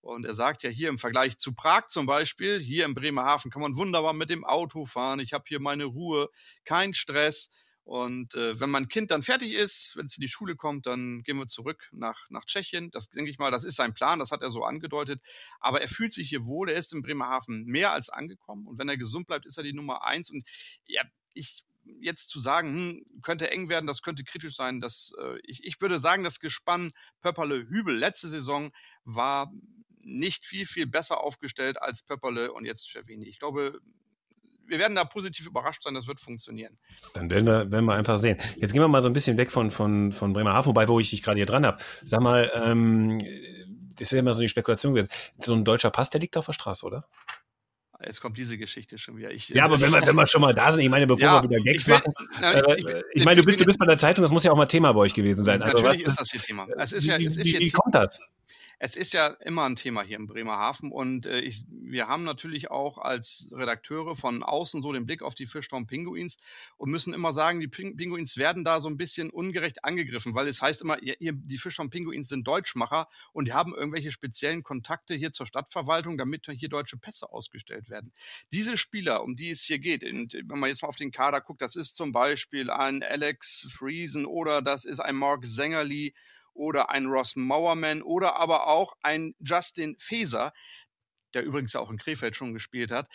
[0.00, 3.62] Und er sagt ja hier im Vergleich zu Prag zum Beispiel, hier in Bremerhaven kann
[3.62, 5.18] man wunderbar mit dem Auto fahren.
[5.18, 6.28] Ich habe hier meine Ruhe,
[6.64, 7.50] kein Stress.
[7.84, 11.22] Und äh, wenn mein Kind dann fertig ist, wenn es in die Schule kommt, dann
[11.22, 12.90] gehen wir zurück nach, nach Tschechien.
[12.90, 15.20] Das denke ich mal, das ist sein Plan, das hat er so angedeutet.
[15.60, 18.66] Aber er fühlt sich hier wohl, er ist in Bremerhaven mehr als angekommen.
[18.66, 20.30] Und wenn er gesund bleibt, ist er die Nummer eins.
[20.30, 20.44] Und
[20.86, 21.02] ja,
[21.34, 21.62] ich
[22.00, 24.80] jetzt zu sagen, hm, könnte eng werden, das könnte kritisch sein.
[24.80, 28.72] Das, äh, ich, ich würde sagen, das Gespann Pöpperle Hübel letzte Saison
[29.04, 29.52] war
[30.00, 33.26] nicht viel, viel besser aufgestellt als Pöpperle und jetzt Cervini.
[33.26, 33.80] Ich glaube,
[34.66, 36.78] wir werden da positiv überrascht sein, das wird funktionieren.
[37.14, 38.38] Dann werden wir, werden wir einfach sehen.
[38.56, 41.10] Jetzt gehen wir mal so ein bisschen weg von, von, von Bremerhaven, wobei, wo ich
[41.10, 41.78] dich gerade hier dran habe.
[42.02, 43.18] Sag mal, ähm,
[43.96, 45.10] das ist ja immer so die Spekulation gewesen.
[45.40, 47.06] So ein deutscher Pass, der liegt auf der Straße, oder?
[48.04, 49.30] Jetzt kommt diese Geschichte schon wieder.
[49.30, 51.42] Ich, ja, aber wenn wir, wenn wir schon mal da sind, ich meine, bevor ja,
[51.42, 52.12] wir wieder Gags will, machen.
[52.40, 54.44] Na, äh, ich, ich, ich, meine, du bist, du bist bei der Zeitung, das muss
[54.44, 55.62] ja auch mal Thema bei euch gewesen sein.
[55.62, 56.66] Also, natürlich was, ist das hier Thema.
[56.76, 58.20] Es ist ja, es ist wie, wie kommt das?
[58.84, 62.70] Es ist ja immer ein Thema hier in Bremerhaven und äh, ich, wir haben natürlich
[62.70, 66.36] auch als Redakteure von außen so den Blick auf die Fischtown Pinguins
[66.76, 70.60] und müssen immer sagen, die Pinguins werden da so ein bisschen ungerecht angegriffen, weil es
[70.60, 75.32] heißt immer, ihr, die Fischtown Pinguins sind Deutschmacher und die haben irgendwelche speziellen Kontakte hier
[75.32, 78.12] zur Stadtverwaltung, damit hier deutsche Pässe ausgestellt werden.
[78.52, 81.62] Diese Spieler, um die es hier geht, wenn man jetzt mal auf den Kader guckt,
[81.62, 86.12] das ist zum Beispiel ein Alex Friesen oder das ist ein Mark Sängerli
[86.54, 90.52] oder ein Ross Mowerman oder aber auch ein Justin Feser,
[91.34, 93.08] der übrigens auch in Krefeld schon gespielt hat.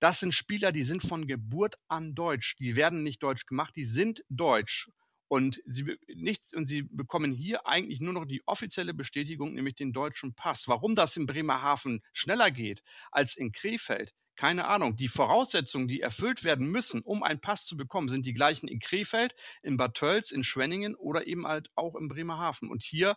[0.00, 2.56] Das sind Spieler, die sind von Geburt an deutsch.
[2.56, 4.90] Die werden nicht deutsch gemacht, die sind deutsch.
[5.26, 9.92] Und sie, nichts, und sie bekommen hier eigentlich nur noch die offizielle Bestätigung, nämlich den
[9.92, 10.68] deutschen Pass.
[10.68, 14.94] Warum das in Bremerhaven schneller geht als in Krefeld, keine Ahnung.
[14.94, 18.78] Die Voraussetzungen, die erfüllt werden müssen, um einen Pass zu bekommen, sind die gleichen in
[18.78, 22.70] Krefeld, in Bad Tölz, in Schwenningen oder eben halt auch in Bremerhaven.
[22.70, 23.16] Und hier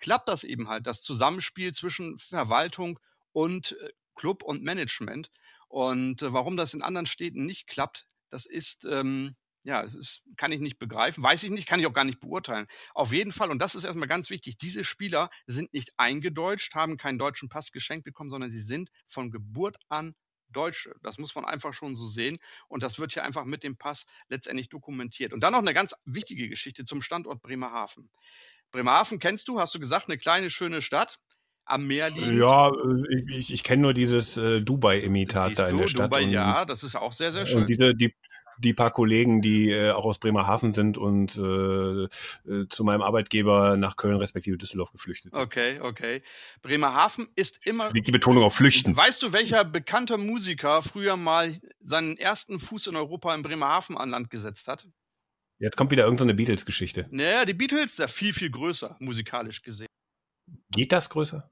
[0.00, 2.98] klappt das eben halt, das Zusammenspiel zwischen Verwaltung
[3.30, 5.30] und äh, Club und Management.
[5.68, 10.24] Und äh, warum das in anderen Städten nicht klappt, das ist, ähm, ja, es ist,
[10.36, 12.66] kann ich nicht begreifen, weiß ich nicht, kann ich auch gar nicht beurteilen.
[12.92, 16.96] Auf jeden Fall, und das ist erstmal ganz wichtig, diese Spieler sind nicht eingedeutscht, haben
[16.96, 20.16] keinen deutschen Pass geschenkt bekommen, sondern sie sind von Geburt an
[20.48, 20.94] Deutsche.
[21.02, 22.38] Das muss man einfach schon so sehen.
[22.68, 25.32] Und das wird hier einfach mit dem Pass letztendlich dokumentiert.
[25.32, 28.10] Und dann noch eine ganz wichtige Geschichte zum Standort Bremerhaven.
[28.70, 31.18] Bremerhaven kennst du, hast du gesagt, eine kleine, schöne Stadt
[31.64, 32.38] am Meer liegen.
[32.38, 36.12] Ja, äh, ich, ich kenne nur dieses äh, Dubai-Imitat da in der Stadt.
[36.12, 37.62] Dubai, ja, das ist auch sehr, sehr schön.
[37.62, 38.14] Und diese, die,
[38.58, 42.04] die paar Kollegen, die äh, auch aus Bremerhaven sind und äh,
[42.50, 45.42] äh, zu meinem Arbeitgeber nach Köln respektive Düsseldorf geflüchtet sind.
[45.42, 46.22] Okay, okay.
[46.62, 47.90] Bremerhaven ist immer.
[47.92, 48.96] Liegt die Betonung auf Flüchten.
[48.96, 54.10] Weißt du, welcher bekannter Musiker früher mal seinen ersten Fuß in Europa in Bremerhaven an
[54.10, 54.86] Land gesetzt hat?
[55.58, 57.06] Jetzt kommt wieder irgendeine Beatles-Geschichte.
[57.10, 59.86] Naja, die Beatles, da viel, viel größer, musikalisch gesehen.
[60.70, 61.50] Geht das größer?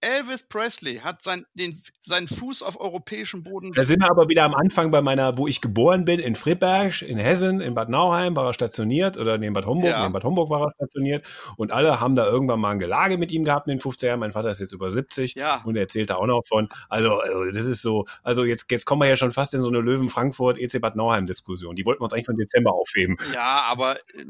[0.00, 3.72] Elvis Presley hat sein, den, seinen Fuß auf europäischem Boden.
[3.72, 7.02] Da sind wir aber wieder am Anfang bei meiner, wo ich geboren bin, in Friedberg,
[7.02, 10.02] in Hessen, in Bad Nauheim war er stationiert oder neben Bad Homburg, Ja.
[10.02, 13.30] neben Bad Homburg war er stationiert und alle haben da irgendwann mal ein Gelage mit
[13.32, 14.20] ihm gehabt in den 50er Jahren.
[14.20, 15.62] Mein Vater ist jetzt über 70 Ja.
[15.64, 16.68] und er erzählt da auch noch von.
[16.88, 19.68] Also, also das ist so, also jetzt, jetzt kommen wir ja schon fast in so
[19.68, 21.74] eine Löwen-Frankfurt, EC Bad Nauheim-Diskussion.
[21.76, 23.16] Die wollten wir uns eigentlich von Dezember aufheben.
[23.32, 24.24] Ja, aber äh,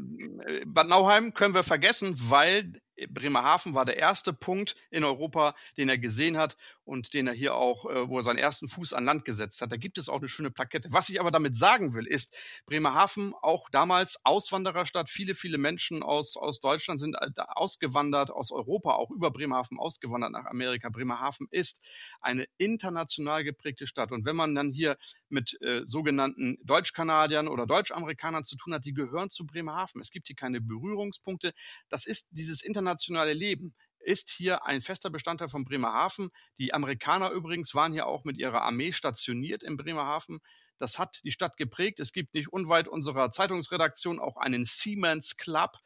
[0.65, 2.73] Bad Nauheim können wir vergessen, weil
[3.07, 7.55] Bremerhaven war der erste Punkt in Europa, den er gesehen hat und den er hier
[7.55, 9.71] auch, äh, wo er seinen ersten Fuß an Land gesetzt hat.
[9.71, 10.89] Da gibt es auch eine schöne Plakette.
[10.91, 12.35] Was ich aber damit sagen will, ist,
[12.65, 15.09] Bremerhaven auch damals Auswandererstadt.
[15.09, 20.31] Viele, viele Menschen aus, aus Deutschland sind äh, ausgewandert, aus Europa, auch über Bremerhaven ausgewandert
[20.31, 20.89] nach Amerika.
[20.89, 21.81] Bremerhaven ist
[22.21, 24.11] eine international geprägte Stadt.
[24.11, 24.97] Und wenn man dann hier
[25.31, 30.01] mit äh, sogenannten Deutschkanadiern oder Deutschamerikanern zu tun hat, die gehören zu Bremerhaven.
[30.01, 31.53] Es gibt hier keine Berührungspunkte.
[31.89, 36.31] Das ist dieses internationale Leben ist hier ein fester Bestandteil von Bremerhaven.
[36.57, 40.39] Die Amerikaner übrigens waren hier auch mit ihrer Armee stationiert in Bremerhaven.
[40.77, 41.99] Das hat die Stadt geprägt.
[41.99, 45.77] Es gibt nicht unweit unserer Zeitungsredaktion auch einen Siemens Club,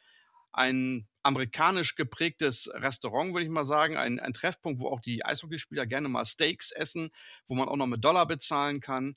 [0.51, 5.85] ein amerikanisch geprägtes Restaurant, würde ich mal sagen, ein, ein Treffpunkt, wo auch die Eishockeyspieler
[5.85, 7.11] gerne mal Steaks essen,
[7.47, 9.15] wo man auch noch mit Dollar bezahlen kann.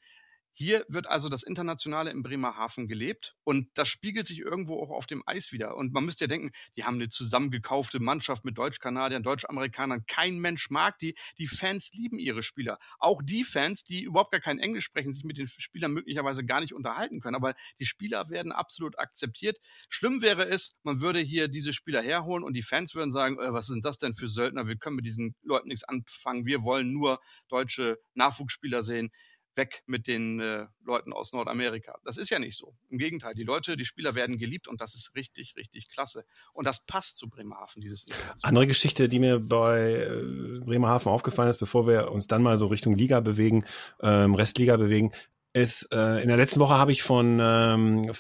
[0.59, 5.05] Hier wird also das Internationale in Bremerhaven gelebt und das spiegelt sich irgendwo auch auf
[5.05, 5.77] dem Eis wieder.
[5.77, 10.07] Und man müsste ja denken, die haben eine zusammengekaufte Mannschaft mit Deutsch-Kanadiern, Deutsch-Amerikanern.
[10.07, 11.15] Kein Mensch mag die.
[11.37, 12.79] Die Fans lieben ihre Spieler.
[12.99, 16.63] Auch die Fans, die überhaupt gar kein Englisch sprechen, sich mit den Spielern möglicherweise gar
[16.63, 17.37] nicht unterhalten können.
[17.37, 19.59] Aber die Spieler werden absolut akzeptiert.
[19.91, 23.53] Schlimm wäre es, man würde hier diese Spieler herholen und die Fans würden sagen, äh,
[23.53, 24.67] was sind das denn für Söldner?
[24.67, 26.47] Wir können mit diesen Leuten nichts anfangen.
[26.47, 29.11] Wir wollen nur deutsche Nachwuchsspieler sehen
[29.57, 31.99] weg mit den äh, Leuten aus Nordamerika.
[32.05, 32.75] Das ist ja nicht so.
[32.91, 36.25] Im Gegenteil, die Leute, die Spieler werden geliebt und das ist richtig, richtig klasse.
[36.53, 38.07] Und das passt zu Bremerhaven, dieses.
[38.43, 42.67] Andere Geschichte, die mir bei äh, Bremerhaven aufgefallen ist, bevor wir uns dann mal so
[42.67, 43.65] Richtung Liga bewegen,
[44.01, 45.13] ähm, Restliga bewegen,
[45.53, 48.13] ist, äh, in der letzten Woche habe ich von ähm,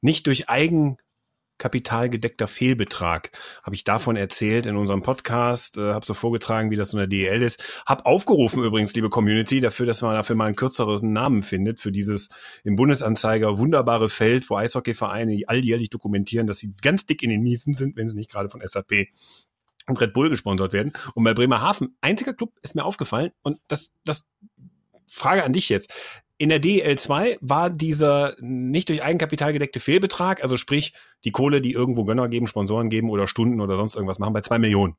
[0.00, 1.11] nicht durch Eigenkapital
[1.70, 3.30] gedeckter Fehlbetrag,
[3.62, 7.06] habe ich davon erzählt in unserem Podcast, äh, habe so vorgetragen, wie das in der
[7.06, 7.62] DEL ist.
[7.86, 11.92] Hab aufgerufen übrigens, liebe Community, dafür, dass man dafür mal einen kürzeren Namen findet, für
[11.92, 12.28] dieses
[12.64, 17.74] im Bundesanzeiger wunderbare Feld, wo Eishockeyvereine alljährlich dokumentieren, dass sie ganz dick in den Miesen
[17.74, 19.08] sind, wenn sie nicht gerade von SAP
[19.86, 20.92] und Red Bull gesponsert werden.
[21.14, 24.26] Und bei Bremerhaven, einziger Club ist mir aufgefallen und das, das
[25.06, 25.92] Frage an dich jetzt.
[26.42, 31.70] In der DEL2 war dieser nicht durch Eigenkapital gedeckte Fehlbetrag, also sprich die Kohle, die
[31.70, 34.96] irgendwo Gönner geben, Sponsoren geben oder Stunden oder sonst irgendwas machen, bei zwei Millionen.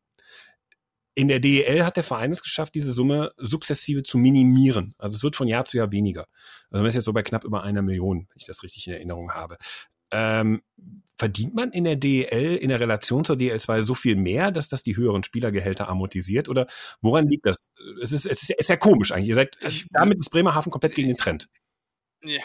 [1.16, 4.96] In der DEL hat der Verein es geschafft, diese Summe sukzessive zu minimieren.
[4.98, 6.28] Also es wird von Jahr zu Jahr weniger.
[6.70, 8.94] Also man ist jetzt so bei knapp über einer Million, wenn ich das richtig in
[8.94, 9.58] Erinnerung habe.
[10.14, 10.62] Ähm,
[11.18, 14.84] verdient man in der DEL in der Relation zur DL2 so viel mehr, dass das
[14.84, 16.50] die höheren Spielergehälter amortisiert?
[16.50, 16.68] Oder
[17.02, 17.72] woran liegt das?
[18.02, 19.30] Es ist, es ist, es ist ja komisch eigentlich.
[19.30, 21.50] Ihr seid, Ich- damit ist Bremerhaven komplett gegen den Trend.
[22.24, 22.42] Ja.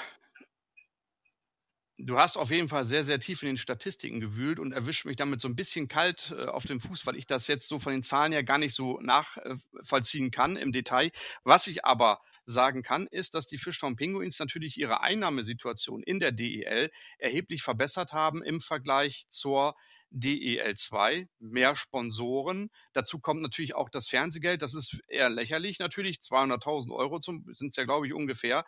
[2.01, 5.17] Du hast auf jeden Fall sehr, sehr tief in den Statistiken gewühlt und erwischt mich
[5.17, 7.93] damit so ein bisschen kalt äh, auf dem Fuß, weil ich das jetzt so von
[7.93, 11.11] den Zahlen her gar nicht so nachvollziehen kann im Detail.
[11.43, 16.33] Was ich aber sagen kann, ist, dass die Fischtown Penguins natürlich ihre Einnahmesituation in der
[16.33, 19.75] DEL erheblich verbessert haben im Vergleich zur
[20.13, 22.71] DEL2, mehr Sponsoren.
[22.95, 24.63] Dazu kommt natürlich auch das Fernsehgeld.
[24.63, 26.19] Das ist eher lächerlich natürlich.
[26.19, 28.65] 200.000 Euro sind es ja, glaube ich, ungefähr.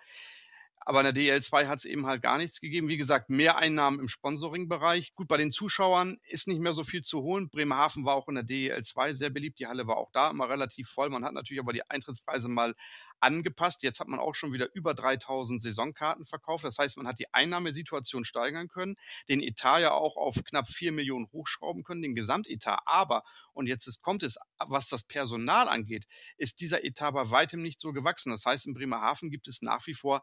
[0.82, 2.88] Aber in der DL2 hat es eben halt gar nichts gegeben.
[2.88, 5.14] Wie gesagt, mehr Einnahmen im Sponsoring-Bereich.
[5.14, 7.50] Gut, bei den Zuschauern ist nicht mehr so viel zu holen.
[7.50, 9.58] Bremerhaven war auch in der DL2 sehr beliebt.
[9.58, 11.10] Die Halle war auch da immer relativ voll.
[11.10, 12.74] Man hat natürlich aber die Eintrittspreise mal
[13.20, 13.82] angepasst.
[13.82, 16.64] Jetzt hat man auch schon wieder über 3000 Saisonkarten verkauft.
[16.64, 18.96] Das heißt, man hat die Einnahmesituation steigern können,
[19.28, 22.80] den Etat ja auch auf knapp 4 Millionen hochschrauben können, den Gesamtetat.
[22.86, 27.62] Aber, und jetzt ist, kommt es, was das Personal angeht, ist dieser Etat bei weitem
[27.62, 28.30] nicht so gewachsen.
[28.30, 30.22] Das heißt, in Bremerhaven gibt es nach wie vor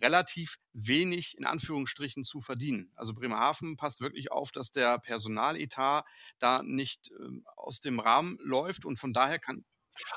[0.00, 2.92] relativ wenig in Anführungsstrichen zu verdienen.
[2.96, 6.04] Also Bremerhaven passt wirklich auf, dass der Personaletat
[6.38, 9.64] da nicht äh, aus dem Rahmen läuft und von daher kann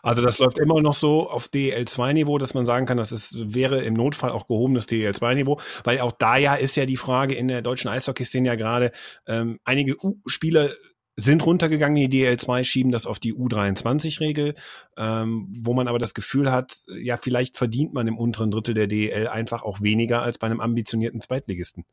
[0.03, 3.81] Also das läuft immer noch so auf DL2-Niveau, dass man sagen kann, das ist, wäre
[3.81, 7.61] im Notfall auch gehobenes DL2-Niveau, weil auch da ja ist ja die Frage in der
[7.61, 8.91] deutschen Eishockey-Szene ja gerade,
[9.27, 10.71] ähm, einige U-Spieler
[11.19, 14.53] sind runtergegangen die DL2, schieben das auf die U23-Regel,
[14.97, 18.87] ähm, wo man aber das Gefühl hat, ja, vielleicht verdient man im unteren Drittel der
[18.87, 21.85] DL einfach auch weniger als bei einem ambitionierten Zweitligisten.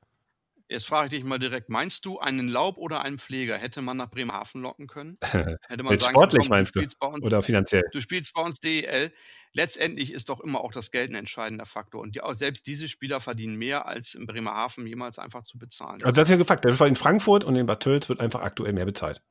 [0.69, 3.97] Jetzt frage ich dich mal direkt, meinst du, einen Laub oder einen Pfleger hätte man
[3.97, 5.17] nach Bremerhaven locken können?
[5.69, 6.81] Hätte man sagen sportlich komm, meinst du?
[6.81, 7.85] uns, Oder finanziell.
[7.93, 9.13] du spielst bei uns DEL.
[9.53, 12.03] Letztendlich ist doch immer auch das Geld ein entscheidender Faktor.
[12.03, 16.03] Und die, selbst diese Spieler verdienen mehr, als in Bremerhaven jemals einfach zu bezahlen.
[16.03, 16.65] Also das ist ja gefragt.
[16.67, 19.23] In Frankfurt und in Bad Tölz wird einfach aktuell mehr bezahlt.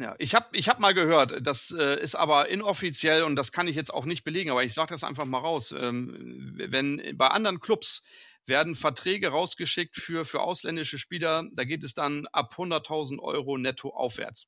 [0.00, 3.66] Ja, ich habe ich hab mal gehört, das äh, ist aber inoffiziell und das kann
[3.66, 5.72] ich jetzt auch nicht belegen, aber ich sage das einfach mal raus.
[5.72, 8.04] Ähm, wenn bei anderen Clubs
[8.48, 13.90] werden Verträge rausgeschickt für, für ausländische Spieler, da geht es dann ab 100.000 Euro netto
[13.90, 14.46] aufwärts.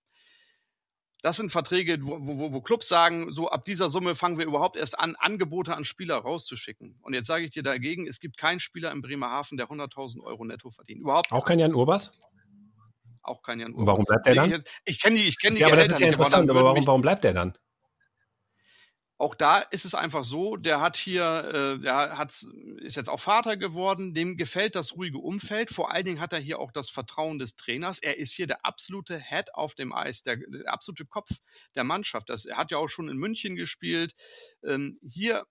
[1.23, 4.77] Das sind Verträge, wo, wo, wo Clubs sagen, so ab dieser Summe fangen wir überhaupt
[4.77, 6.99] erst an, Angebote an Spieler rauszuschicken.
[7.03, 10.45] Und jetzt sage ich dir dagegen, es gibt keinen Spieler in Bremerhaven, der 100.000 Euro
[10.47, 11.03] netto verdient.
[11.03, 11.31] Überhaupt.
[11.31, 12.11] Auch kein Jan Urbas?
[13.23, 13.81] Auch kein Jan Urbas.
[13.81, 14.53] Und warum bleibt der dann?
[14.53, 15.61] Ich, ich kenne die, ich kenne die.
[15.61, 16.49] Ja, aber das ist ja interessant.
[16.49, 17.53] Aber warum, warum bleibt der dann?
[19.21, 22.47] Auch da ist es einfach so, der hat hier, äh, der hat,
[22.79, 25.71] ist jetzt auch Vater geworden, dem gefällt das ruhige Umfeld.
[25.71, 27.99] Vor allen Dingen hat er hier auch das Vertrauen des Trainers.
[27.99, 31.29] Er ist hier der absolute Head auf dem Eis, der, der absolute Kopf
[31.75, 32.31] der Mannschaft.
[32.31, 34.15] Das, er hat ja auch schon in München gespielt.
[34.65, 35.45] Ähm, hier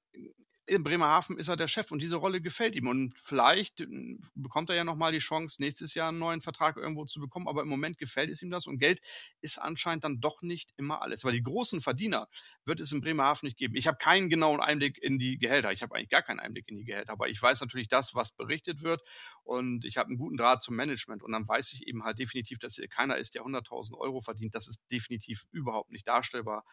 [0.69, 2.87] in Bremerhaven ist er der Chef und diese Rolle gefällt ihm.
[2.87, 7.05] Und vielleicht hm, bekommt er ja nochmal die Chance, nächstes Jahr einen neuen Vertrag irgendwo
[7.05, 7.47] zu bekommen.
[7.47, 9.01] Aber im Moment gefällt es ihm das und Geld
[9.41, 11.23] ist anscheinend dann doch nicht immer alles.
[11.23, 12.27] Weil die großen Verdiener
[12.65, 13.75] wird es in Bremerhaven nicht geben.
[13.75, 15.71] Ich habe keinen genauen Einblick in die Gehälter.
[15.71, 17.13] Ich habe eigentlich gar keinen Einblick in die Gehälter.
[17.13, 19.01] Aber ich weiß natürlich das, was berichtet wird.
[19.43, 21.23] Und ich habe einen guten Draht zum Management.
[21.23, 24.53] Und dann weiß ich eben halt definitiv, dass hier keiner ist, der 100.000 Euro verdient.
[24.53, 26.63] Das ist definitiv überhaupt nicht darstellbar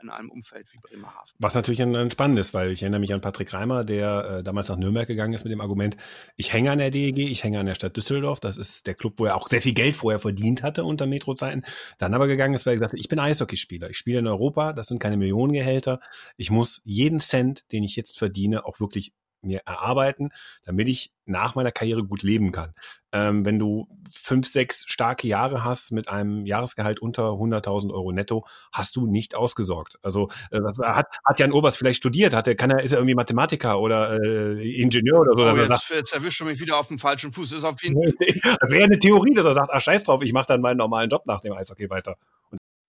[0.00, 1.32] in einem Umfeld wie Bremerhaven.
[1.38, 4.68] Was natürlich ein, spannend ist, weil ich erinnere mich an Patrick Reimer, der äh, damals
[4.68, 5.96] nach Nürnberg gegangen ist mit dem Argument,
[6.36, 9.14] ich hänge an der DEG, ich hänge an der Stadt Düsseldorf, das ist der Club,
[9.18, 11.64] wo er auch sehr viel Geld vorher verdient hatte unter Metrozeiten,
[11.98, 14.72] dann aber gegangen ist, weil er gesagt hat, ich bin Eishockeyspieler, ich spiele in Europa,
[14.72, 16.00] das sind keine Millionengehälter,
[16.36, 20.30] ich muss jeden Cent, den ich jetzt verdiene, auch wirklich mir erarbeiten,
[20.64, 22.74] damit ich nach meiner Karriere gut leben kann.
[23.12, 28.46] Ähm, wenn du fünf, sechs starke Jahre hast mit einem Jahresgehalt unter 100.000 Euro netto,
[28.72, 29.98] hast du nicht ausgesorgt.
[30.02, 32.34] Also äh, hat, hat Jan Obers vielleicht studiert?
[32.34, 35.44] Hat er, kann er, ist er irgendwie Mathematiker oder äh, Ingenieur oder so?
[35.44, 37.50] Oh, jetzt, sagt, jetzt erwischst du mich wieder auf dem falschen Fuß.
[37.50, 40.32] Das ist auf jeden das wäre eine Theorie, dass er sagt, ach scheiß drauf, ich
[40.32, 42.16] mache dann meinen normalen Job nach dem Eishockey weiter.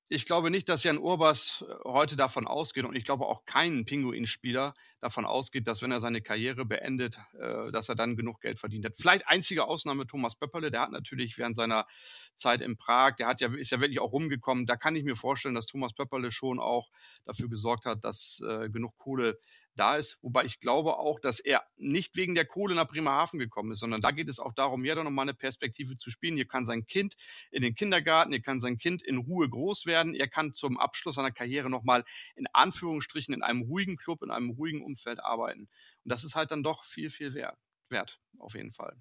[0.09, 3.85] Ich glaube nicht, dass Jan Urbas äh, heute davon ausgeht und ich glaube auch keinen
[3.85, 8.59] Pinguinspieler davon ausgeht, dass wenn er seine Karriere beendet, äh, dass er dann genug Geld
[8.59, 8.93] verdient hat.
[8.97, 11.87] Vielleicht einzige Ausnahme Thomas Pöpperle, der hat natürlich während seiner
[12.35, 14.65] Zeit in Prag, der hat ja, ist ja wirklich auch rumgekommen.
[14.65, 16.89] Da kann ich mir vorstellen, dass Thomas Pöpperle schon auch
[17.25, 19.39] dafür gesorgt hat, dass äh, genug Kohle
[19.75, 20.17] da ist.
[20.21, 24.01] Wobei ich glaube auch, dass er nicht wegen der Kohle nach Bremerhaven gekommen ist, sondern
[24.01, 26.35] da geht es auch darum, ja, da nochmal eine Perspektive zu spielen.
[26.35, 27.15] Hier kann sein Kind
[27.51, 31.15] in den Kindergarten, hier kann sein Kind in Ruhe groß werden, er kann zum Abschluss
[31.15, 32.03] seiner Karriere nochmal
[32.35, 35.61] in Anführungsstrichen in einem ruhigen Club, in einem ruhigen Umfeld arbeiten.
[35.61, 37.57] Und das ist halt dann doch viel, viel wert,
[37.89, 38.95] wert auf jeden Fall.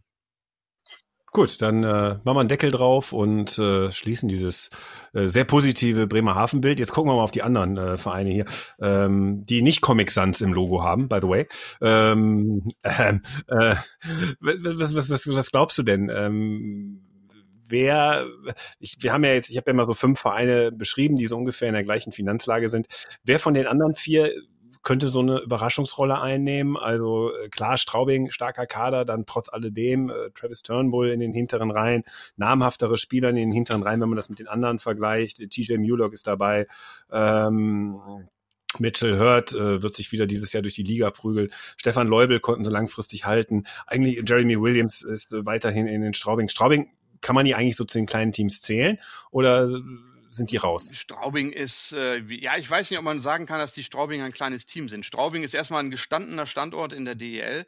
[1.34, 4.68] Gut, dann äh, machen wir einen Deckel drauf und äh, schließen dieses
[5.14, 6.78] äh, sehr positive Bremerhaven-Bild.
[6.78, 8.44] Jetzt gucken wir mal auf die anderen äh, Vereine hier,
[8.82, 11.48] ähm, die nicht Comic Sans im Logo haben, by the way.
[11.80, 13.14] Ähm, äh,
[13.46, 13.76] äh,
[14.40, 16.10] was, was, was, was glaubst du denn?
[16.14, 17.00] Ähm,
[17.66, 18.26] wer,
[18.78, 21.38] ich, wir haben ja jetzt, ich habe ja mal so fünf Vereine beschrieben, die so
[21.38, 22.88] ungefähr in der gleichen Finanzlage sind.
[23.24, 24.30] Wer von den anderen vier
[24.82, 26.76] könnte so eine Überraschungsrolle einnehmen.
[26.76, 31.70] Also äh, klar, Straubing, starker Kader, dann trotz alledem äh, Travis Turnbull in den hinteren
[31.70, 32.04] Reihen,
[32.36, 35.38] namhaftere Spieler in den hinteren Reihen, wenn man das mit den anderen vergleicht.
[35.50, 36.66] TJ Mulock ist dabei.
[37.10, 38.00] Ähm,
[38.78, 41.50] Mitchell Hurt äh, wird sich wieder dieses Jahr durch die Liga prügeln.
[41.76, 43.64] Stefan Leubel konnten sie langfristig halten.
[43.86, 46.48] Eigentlich Jeremy Williams ist äh, weiterhin in den Straubing.
[46.48, 46.90] Straubing
[47.20, 48.98] kann man die eigentlich so zu den kleinen Teams zählen
[49.30, 49.68] oder
[50.34, 50.90] sind die raus?
[50.92, 54.32] Straubing ist, äh, ja, ich weiß nicht, ob man sagen kann, dass die Straubing ein
[54.32, 55.06] kleines Team sind.
[55.06, 57.66] Straubing ist erstmal ein gestandener Standort in der DEL,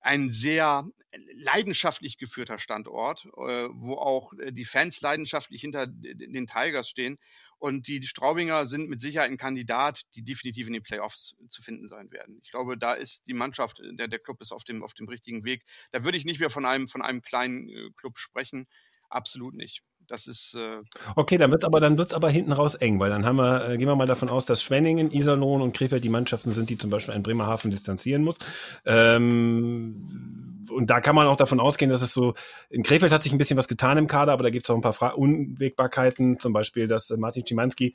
[0.00, 0.86] ein sehr
[1.34, 7.18] leidenschaftlich geführter Standort, äh, wo auch äh, die Fans leidenschaftlich hinter den Tigers stehen.
[7.58, 11.86] Und die, Straubinger sind mit Sicherheit ein Kandidat, die definitiv in den Playoffs zu finden
[11.86, 12.40] sein werden.
[12.42, 15.44] Ich glaube, da ist die Mannschaft, der, der Club ist auf dem, auf dem richtigen
[15.44, 15.62] Weg.
[15.92, 18.66] Da würde ich nicht mehr von einem, von einem kleinen äh, Club sprechen.
[19.08, 19.82] Absolut nicht.
[20.12, 20.54] Das ist.
[20.54, 20.82] Äh
[21.16, 23.78] okay, dann wird's aber, dann wird's aber hinten raus eng, weil dann haben wir, äh,
[23.78, 26.90] gehen wir mal davon aus, dass Schwenningen, Iserlohn und Krefeld die Mannschaften sind, die zum
[26.90, 28.38] Beispiel ein Bremerhaven distanzieren muss.
[28.84, 32.34] Ähm, und da kann man auch davon ausgehen, dass es so,
[32.68, 34.74] in Krefeld hat sich ein bisschen was getan im Kader, aber da gibt es auch
[34.74, 37.94] ein paar Fra Unwägbarkeiten, zum Beispiel, dass äh, Martin Schimanski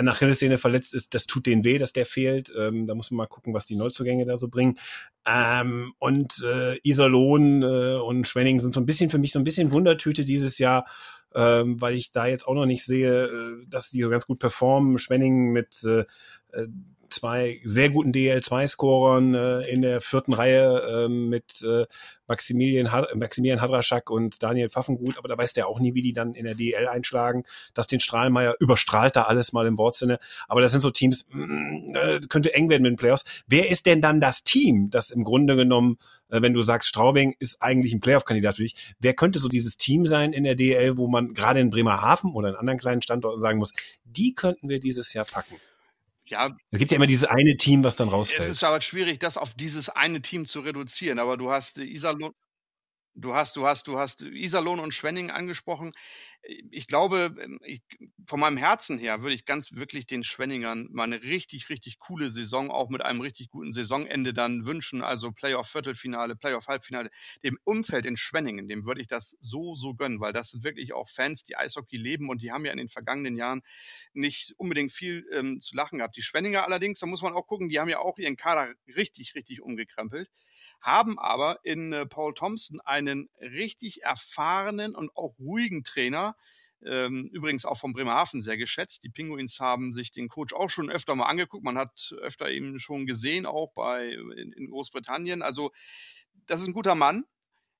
[0.00, 2.52] nach Achillessehne verletzt ist, das tut denen weh, dass der fehlt.
[2.56, 4.78] Ähm, da muss man mal gucken, was die Neuzugänge da so bringen.
[5.26, 9.44] Ähm, und äh, Iserlohn äh, und Schwenning sind so ein bisschen für mich so ein
[9.44, 10.86] bisschen Wundertüte dieses Jahr
[11.36, 14.38] ähm, weil ich da jetzt auch noch nicht sehe, äh, dass die so ganz gut
[14.38, 14.98] performen.
[14.98, 16.04] Schwenning mit äh,
[16.52, 16.66] äh
[17.10, 21.86] zwei sehr guten DL2-Scorern äh, in der vierten Reihe äh, mit äh,
[22.26, 26.34] Maximilian, Maximilian Hadraschak und Daniel Pfaffengut, aber da weiß der auch nie, wie die dann
[26.34, 27.44] in der DL einschlagen.
[27.74, 30.18] Das den Strahlmeier überstrahlt da alles mal im Wortsinne.
[30.48, 33.24] Aber das sind so Teams, mh, mm, äh, könnte eng werden mit den Playoffs.
[33.46, 35.98] Wer ist denn dann das Team, das im Grunde genommen,
[36.28, 40.06] wenn du sagst, Straubing ist eigentlich ein Playoff-Kandidat für dich, wer könnte so dieses Team
[40.06, 43.58] sein in der DL, wo man gerade in Bremerhaven oder in anderen kleinen Standorten sagen
[43.58, 43.72] muss,
[44.04, 45.56] die könnten wir dieses Jahr packen?
[46.26, 46.56] Ja.
[46.70, 48.40] Es gibt ja immer dieses eine Team, was dann rausfällt.
[48.40, 51.18] Es ist aber schwierig, das auf dieses eine Team zu reduzieren.
[51.20, 52.32] Aber du hast Iserlohn,
[53.18, 55.92] Du hast, du hast, du hast Iserlohn und Schwenning angesprochen.
[56.70, 57.80] Ich glaube, ähm, ich,
[58.28, 62.28] von meinem Herzen her würde ich ganz wirklich den Schwenningern mal eine richtig, richtig coole
[62.30, 65.00] Saison auch mit einem richtig guten Saisonende dann wünschen.
[65.02, 67.08] Also Playoff Viertelfinale, Playoff Halbfinale.
[67.42, 70.92] Dem Umfeld in Schwenningen, dem würde ich das so, so gönnen, weil das sind wirklich
[70.92, 73.62] auch Fans, die Eishockey leben und die haben ja in den vergangenen Jahren
[74.12, 76.16] nicht unbedingt viel ähm, zu lachen gehabt.
[76.16, 79.34] Die Schwenninger allerdings, da muss man auch gucken, die haben ja auch ihren Kader richtig,
[79.34, 80.28] richtig umgekrempelt
[80.86, 86.36] haben aber in äh, Paul Thompson einen richtig erfahrenen und auch ruhigen Trainer,
[86.84, 89.02] ähm, übrigens auch von Bremerhaven sehr geschätzt.
[89.02, 91.64] Die Pinguins haben sich den Coach auch schon öfter mal angeguckt.
[91.64, 95.42] Man hat öfter eben schon gesehen, auch bei in, in Großbritannien.
[95.42, 95.72] Also
[96.46, 97.24] das ist ein guter Mann.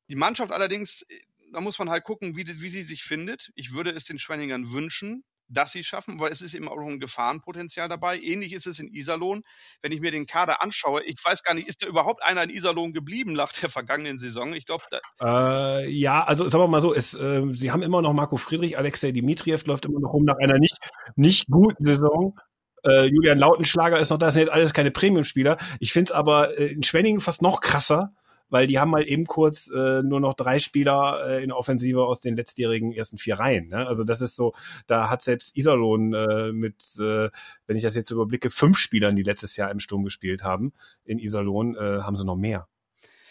[0.09, 1.21] Die Mannschaft allerdings, äh,
[1.53, 3.53] da muss man halt gucken, wie, wie sie sich findet.
[3.55, 6.79] Ich würde es den Schwenningern wünschen, dass sie es schaffen, weil es ist eben auch
[6.79, 8.19] ein Gefahrenpotenzial dabei.
[8.19, 9.43] Ähnlich ist es in Iserlohn.
[9.83, 12.51] Wenn ich mir den Kader anschaue, ich weiß gar nicht, ist da überhaupt einer in
[12.51, 14.53] Iserlohn geblieben nach der vergangenen Saison?
[14.55, 14.85] Ich glaube,
[15.21, 18.77] äh, ja, also sagen wir mal so, es, äh, sie haben immer noch Marco Friedrich,
[18.77, 20.79] Alexei Dimitriev läuft immer noch rum nach einer nicht,
[21.15, 22.39] nicht guten Saison.
[22.85, 25.57] Äh, Julian Lautenschlager ist noch da, das sind jetzt alles keine Premium-Spieler.
[25.81, 28.13] Ich finde es aber äh, in Schwenningen fast noch krasser,
[28.49, 32.21] weil die haben mal eben kurz äh, nur noch drei Spieler äh, in Offensive aus
[32.21, 33.69] den letztjährigen ersten vier Reihen.
[33.69, 33.87] Ne?
[33.87, 34.55] Also das ist so,
[34.87, 37.31] da hat selbst Iserlohn äh, mit, äh,
[37.67, 40.73] wenn ich das jetzt überblicke, fünf Spielern, die letztes Jahr im Sturm gespielt haben,
[41.05, 42.69] in Iserlohn, äh, haben sie noch mehr.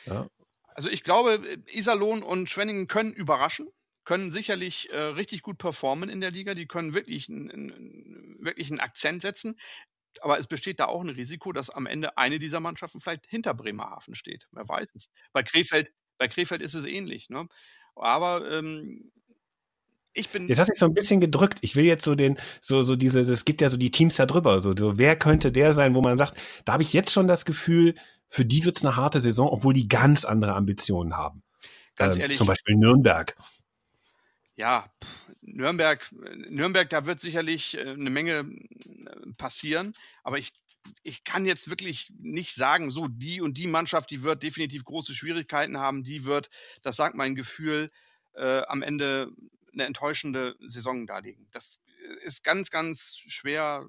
[0.06, 0.28] Ja?
[0.68, 3.68] Also ich glaube, Iserlohn und Schwenningen können überraschen
[4.06, 6.54] können sicherlich äh, richtig gut performen in der Liga.
[6.54, 9.58] Die können wirklich, n, wirklich einen Akzent setzen
[10.22, 13.54] aber es besteht da auch ein Risiko, dass am Ende eine dieser Mannschaften vielleicht hinter
[13.54, 14.48] Bremerhaven steht.
[14.52, 15.10] Wer weiß es.
[15.34, 17.30] Bei Krefeld, bei Krefeld ist es ähnlich.
[17.30, 17.48] Ne?
[17.96, 19.12] Aber ähm,
[20.14, 20.48] ich bin.
[20.48, 21.60] Jetzt hast du dich so ein bisschen gedrückt.
[21.62, 24.26] Ich will jetzt so den, so, so diese, es gibt ja so die Teams da
[24.26, 24.60] drüber.
[24.60, 27.46] So, so wer könnte der sein, wo man sagt, da habe ich jetzt schon das
[27.46, 27.96] Gefühl,
[28.30, 31.44] für die wird es eine harte Saison, obwohl die ganz andere Ambitionen haben.
[31.96, 32.38] Ganz ähm, ehrlich.
[32.38, 33.36] Zum Beispiel Nürnberg.
[34.56, 34.86] Ja,
[35.46, 36.10] Nürnberg,
[36.50, 39.94] Nürnberg, da wird sicherlich äh, eine Menge äh, passieren,
[40.24, 40.54] aber ich,
[41.04, 45.16] ich kann jetzt wirklich nicht sagen, so die und die Mannschaft, die wird definitiv große
[45.16, 46.50] Schwierigkeiten haben, die wird,
[46.82, 47.92] das sagt mein Gefühl,
[48.34, 49.32] äh, am Ende
[49.74, 51.48] eine enttäuschende Saison darlegen.
[51.52, 53.88] Das äh, ist ganz, ganz schwer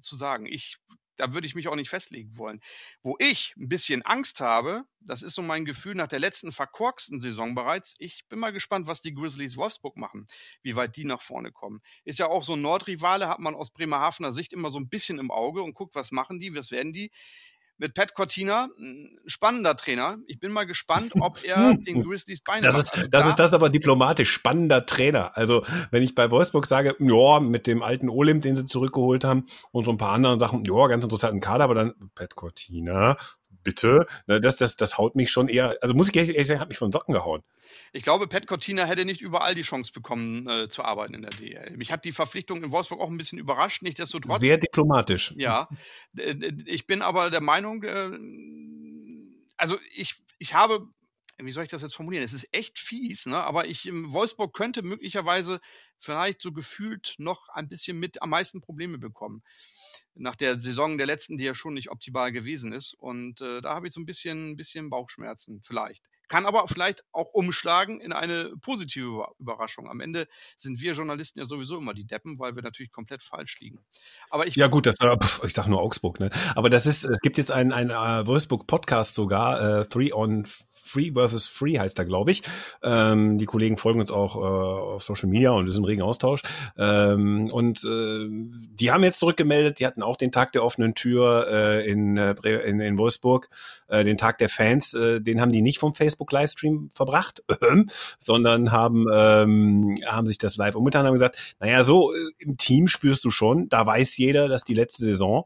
[0.00, 0.46] zu sagen.
[0.46, 0.76] Ich
[1.22, 2.60] da würde ich mich auch nicht festlegen wollen.
[3.02, 7.20] Wo ich ein bisschen Angst habe, das ist so mein Gefühl nach der letzten verkorksten
[7.20, 7.94] Saison bereits.
[7.98, 10.26] Ich bin mal gespannt, was die Grizzlies Wolfsburg machen,
[10.62, 11.80] wie weit die nach vorne kommen.
[12.04, 15.20] Ist ja auch so ein Nordrivale, hat man aus Bremerhavener Sicht immer so ein bisschen
[15.20, 17.12] im Auge und guckt, was machen die, was werden die
[17.82, 20.16] mit Pat Cortina, ein spannender Trainer.
[20.28, 23.36] Ich bin mal gespannt, ob er den Grizzlies Beine das Ist, also das da ist
[23.36, 25.36] das aber diplomatisch, spannender Trainer.
[25.36, 29.46] Also wenn ich bei Wolfsburg sage, ja, mit dem alten Olim, den sie zurückgeholt haben
[29.72, 33.16] und so ein paar anderen Sachen, ja, ganz interessanten Kader, aber dann Pat Cortina,
[33.62, 36.68] bitte, ne, das, das, das haut mich schon eher, also muss ich ehrlich sagen, hat
[36.68, 37.42] mich von Socken gehauen.
[37.92, 41.30] Ich glaube, Pat Cortina hätte nicht überall die Chance bekommen, äh, zu arbeiten in der
[41.30, 41.76] DL.
[41.76, 44.40] Mich hat die Verpflichtung in Wolfsburg auch ein bisschen überrascht, nichtsdestotrotz.
[44.40, 45.34] Sehr diplomatisch.
[45.36, 45.68] Ja.
[46.66, 48.10] Ich bin aber der Meinung, äh,
[49.56, 50.88] also ich, ich habe
[51.38, 52.24] wie soll ich das jetzt formulieren?
[52.24, 53.42] Es ist echt fies, ne?
[53.42, 55.60] aber ich, Wolfsburg könnte möglicherweise
[55.98, 59.42] vielleicht so gefühlt noch ein bisschen mit am meisten Probleme bekommen
[60.14, 62.94] nach der Saison der letzten, die ja schon nicht optimal gewesen ist.
[62.94, 66.02] Und äh, da habe ich so ein bisschen, bisschen Bauchschmerzen, vielleicht.
[66.32, 69.86] Kann aber vielleicht auch umschlagen in eine positive Überraschung.
[69.90, 70.26] Am Ende
[70.56, 73.80] sind wir Journalisten ja sowieso immer die Deppen, weil wir natürlich komplett falsch liegen.
[74.30, 76.30] Aber ich ja gut, das pff, ich sag nur Augsburg, ne?
[76.54, 80.46] Aber das ist, es gibt jetzt einen, einen uh, Wolfsburg Podcast sogar, uh, Three on
[80.84, 82.42] Free versus Free heißt er, glaube ich.
[82.82, 86.02] Ähm, die Kollegen folgen uns auch äh, auf Social Media und wir sind im regen
[86.02, 86.42] Austausch.
[86.76, 91.46] Ähm, und äh, die haben jetzt zurückgemeldet, die hatten auch den Tag der offenen Tür
[91.48, 93.48] äh, in, äh, in, in Wolfsburg,
[93.88, 97.42] äh, den Tag der Fans, äh, den haben die nicht vom Facebook-Livestream verbracht,
[98.18, 102.56] sondern haben, ähm, haben sich das live umgetan und haben gesagt, naja, so äh, im
[102.56, 105.44] Team spürst du schon, da weiß jeder, dass die letzte Saison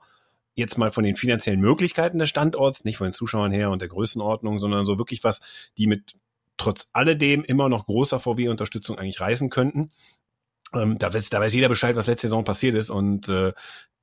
[0.55, 3.89] jetzt mal von den finanziellen Möglichkeiten des Standorts, nicht von den Zuschauern her und der
[3.89, 5.41] Größenordnung, sondern so wirklich was,
[5.77, 6.16] die mit
[6.57, 9.91] trotz alledem immer noch großer VW-Unterstützung eigentlich reißen könnten.
[10.72, 13.53] Ähm, da, weiß, da weiß jeder Bescheid, was letzte Saison passiert ist und äh,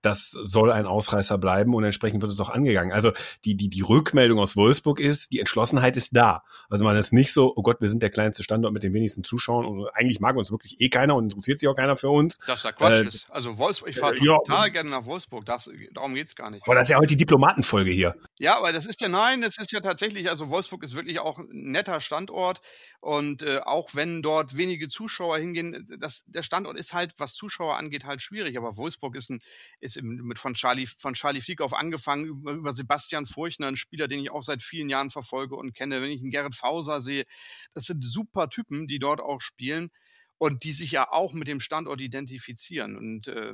[0.04, 2.92] das soll ein Ausreißer bleiben und entsprechend wird es auch angegangen.
[2.92, 3.14] Also
[3.46, 6.44] die, die, die Rückmeldung aus Wolfsburg ist, die Entschlossenheit ist da.
[6.70, 9.24] Also man ist nicht so, oh Gott, wir sind der kleinste Standort mit den wenigsten
[9.24, 12.38] Zuschauern und eigentlich mag uns wirklich eh keiner und interessiert sich auch keiner für uns.
[12.46, 13.28] Das ist ja Quatsch äh, ist.
[13.30, 16.64] Also Wolfsburg, ich fahre äh, total ja, gerne nach Wolfsburg, das, darum geht's gar nicht.
[16.66, 18.16] Aber das ist ja heute die Diplomatenfolge hier.
[18.38, 21.40] Ja, aber das ist ja, nein, das ist ja tatsächlich, also Wolfsburg ist wirklich auch
[21.40, 22.60] ein netter Standort
[23.00, 27.78] und äh, auch wenn dort wenige Zuschauer hingehen, das, der Standort ist halt, was Zuschauer
[27.78, 29.42] angeht, halt schwierig, aber Wolfsburg ist ein,
[29.80, 34.08] ist ist mit von Charlie, von Charlie Fliekauf angefangen, über, über Sebastian Furchner, ein Spieler,
[34.08, 36.02] den ich auch seit vielen Jahren verfolge und kenne.
[36.02, 37.26] Wenn ich einen Gerrit Fauser sehe,
[37.74, 39.92] das sind super Typen, die dort auch spielen
[40.38, 42.98] und die sich ja auch mit dem Standort identifizieren.
[42.98, 43.54] Und äh,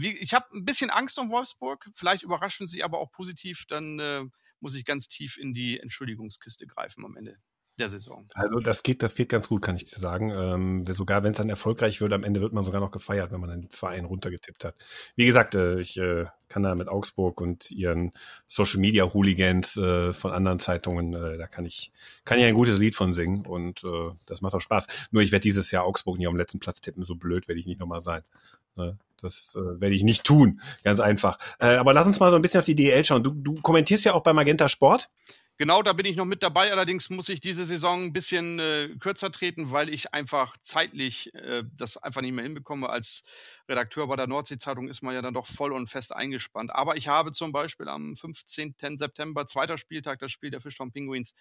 [0.00, 1.88] ich habe ein bisschen Angst um Wolfsburg.
[1.94, 3.64] Vielleicht überraschen sie aber auch positiv.
[3.68, 4.24] Dann äh,
[4.60, 7.38] muss ich ganz tief in die Entschuldigungskiste greifen am Ende
[7.78, 8.26] der Saison.
[8.34, 10.30] Also das geht, das geht ganz gut, kann ich dir sagen.
[10.30, 13.40] Ähm, sogar wenn es dann erfolgreich wird, am Ende wird man sogar noch gefeiert, wenn
[13.40, 14.74] man den Verein runtergetippt hat.
[15.16, 18.12] Wie gesagt, äh, ich äh, kann da mit Augsburg und ihren
[18.46, 21.92] Social Media Hooligans äh, von anderen Zeitungen, äh, da kann ich,
[22.24, 24.86] kann ich ein gutes Lied von singen und äh, das macht auch Spaß.
[25.10, 27.66] Nur ich werde dieses Jahr Augsburg nicht dem letzten Platz tippen, so blöd werde ich
[27.66, 28.22] nicht nochmal sein.
[28.76, 28.98] Ne?
[29.20, 31.38] Das äh, werde ich nicht tun, ganz einfach.
[31.58, 33.24] Äh, aber lass uns mal so ein bisschen auf die DL schauen.
[33.24, 35.10] Du, du kommentierst ja auch bei Magenta Sport.
[35.58, 36.70] Genau, da bin ich noch mit dabei.
[36.70, 41.64] Allerdings muss ich diese Saison ein bisschen äh, kürzer treten, weil ich einfach zeitlich äh,
[41.76, 42.88] das einfach nicht mehr hinbekomme.
[42.88, 43.24] Als
[43.68, 46.72] Redakteur bei der Nordsee-Zeitung ist man ja dann doch voll und fest eingespannt.
[46.72, 48.76] Aber ich habe zum Beispiel am 15.
[48.96, 51.34] September, zweiter Spieltag, das Spiel der Fischtown Penguins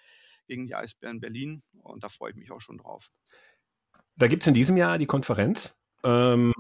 [0.48, 1.62] gegen die Eisbären Berlin.
[1.84, 3.12] Und da freue ich mich auch schon drauf.
[4.16, 5.78] Da gibt es in diesem Jahr die Konferenz.
[6.04, 6.54] Ähm,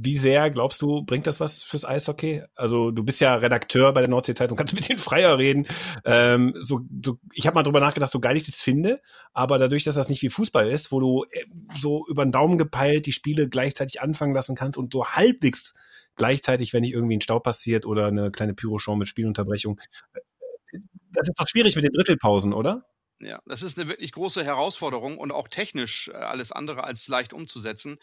[0.00, 2.42] wie sehr glaubst du, bringt das was fürs Eishockey?
[2.54, 5.66] Also du bist ja Redakteur bei der Nordsee-Zeitung, kannst ein bisschen freier reden.
[6.04, 9.00] Ähm, so, so, ich habe mal drüber nachgedacht, so geil ich das finde,
[9.32, 11.44] aber dadurch, dass das nicht wie Fußball ist, wo du äh,
[11.76, 15.74] so über den Daumen gepeilt die Spiele gleichzeitig anfangen lassen kannst und so halbwegs
[16.16, 19.80] gleichzeitig, wenn nicht irgendwie ein Stau passiert oder eine kleine Pyroshow mit Spielunterbrechung.
[20.12, 20.20] Äh,
[21.12, 22.84] das ist doch schwierig mit den Drittelpausen, oder?
[23.20, 27.32] Ja, das ist eine wirklich große Herausforderung und auch technisch äh, alles andere als leicht
[27.32, 27.98] umzusetzen.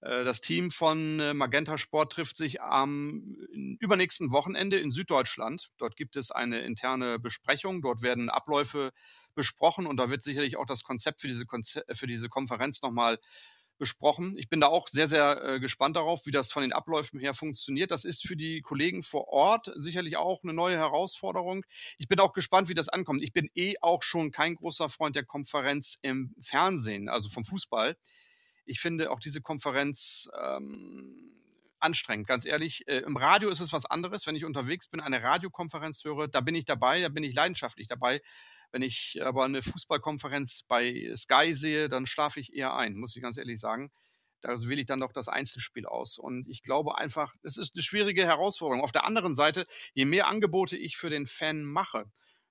[0.00, 3.36] Äh, das Team von äh, Magenta Sport trifft sich am
[3.80, 5.70] übernächsten Wochenende in Süddeutschland.
[5.78, 7.82] Dort gibt es eine interne Besprechung.
[7.82, 8.92] Dort werden Abläufe
[9.34, 13.18] besprochen und da wird sicherlich auch das Konzept für diese, Konze für diese Konferenz nochmal
[13.80, 14.36] besprochen.
[14.36, 17.34] Ich bin da auch sehr, sehr äh, gespannt darauf, wie das von den Abläufen her
[17.34, 17.90] funktioniert.
[17.90, 21.64] Das ist für die Kollegen vor Ort sicherlich auch eine neue Herausforderung.
[21.98, 23.22] Ich bin auch gespannt, wie das ankommt.
[23.22, 27.96] Ich bin eh auch schon kein großer Freund der Konferenz im Fernsehen, also vom Fußball.
[28.66, 31.32] Ich finde auch diese Konferenz ähm,
[31.80, 32.86] anstrengend, ganz ehrlich.
[32.86, 34.26] Äh, Im Radio ist es was anderes.
[34.26, 37.88] Wenn ich unterwegs bin, eine Radiokonferenz höre, da bin ich dabei, da bin ich leidenschaftlich
[37.88, 38.20] dabei.
[38.72, 43.22] Wenn ich aber eine Fußballkonferenz bei Sky sehe, dann schlafe ich eher ein, muss ich
[43.22, 43.90] ganz ehrlich sagen.
[44.42, 46.18] Da wähle ich dann doch das Einzelspiel aus.
[46.18, 48.82] Und ich glaube einfach, es ist eine schwierige Herausforderung.
[48.82, 52.06] Auf der anderen Seite, je mehr Angebote ich für den Fan mache,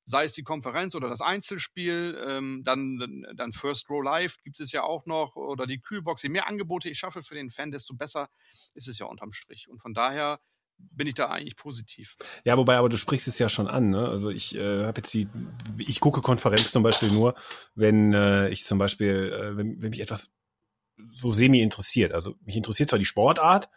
[0.05, 4.71] sei es die Konferenz oder das Einzelspiel, ähm, dann, dann First Row Live gibt es
[4.71, 6.23] ja auch noch oder die Kühlbox.
[6.23, 8.29] Je mehr Angebote ich schaffe für den Fan, desto besser
[8.73, 9.69] ist es ja unterm Strich.
[9.69, 10.39] Und von daher
[10.79, 12.17] bin ich da eigentlich positiv.
[12.43, 13.89] Ja, wobei, aber du sprichst es ja schon an.
[13.89, 14.07] Ne?
[14.07, 15.27] Also ich äh, habe jetzt die,
[15.77, 17.35] ich gucke Konferenz zum Beispiel nur,
[17.75, 20.31] wenn äh, ich zum Beispiel, äh, wenn, wenn mich etwas
[21.05, 22.11] so semi interessiert.
[22.11, 23.69] Also mich interessiert zwar die Sportart,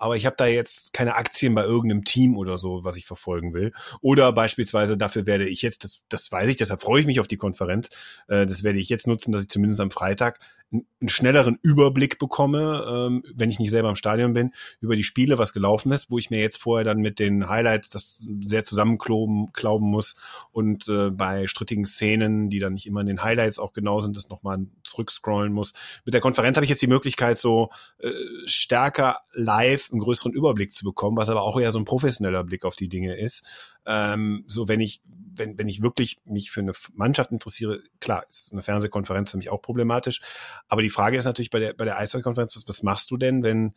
[0.00, 3.52] aber ich habe da jetzt keine Aktien bei irgendeinem Team oder so, was ich verfolgen
[3.52, 3.72] will.
[4.00, 7.28] Oder beispielsweise dafür werde ich jetzt, das, das weiß ich, deshalb freue ich mich auf
[7.28, 7.90] die Konferenz,
[8.28, 10.40] äh, das werde ich jetzt nutzen, dass ich zumindest am Freitag
[10.72, 15.38] einen schnelleren Überblick bekomme, ähm, wenn ich nicht selber im Stadion bin, über die Spiele,
[15.38, 19.52] was gelaufen ist, wo ich mir jetzt vorher dann mit den Highlights das sehr zusammenklauben
[19.52, 20.14] klauben muss
[20.52, 24.16] und äh, bei strittigen Szenen, die dann nicht immer in den Highlights auch genau sind,
[24.16, 25.72] das nochmal zurückscrollen muss.
[26.04, 28.10] Mit der Konferenz habe ich jetzt die Möglichkeit, so äh,
[28.44, 32.64] stärker live einen größeren Überblick zu bekommen, was aber auch eher so ein professioneller Blick
[32.64, 33.44] auf die Dinge ist.
[33.86, 35.02] Ähm, so wenn ich
[35.32, 39.50] wenn, wenn ich wirklich mich für eine Mannschaft interessiere, klar, ist eine Fernsehkonferenz für mich
[39.50, 40.20] auch problematisch.
[40.68, 43.42] Aber die Frage ist natürlich bei der, bei der Eishockey-Konferenz, was, was machst du denn,
[43.42, 43.74] wenn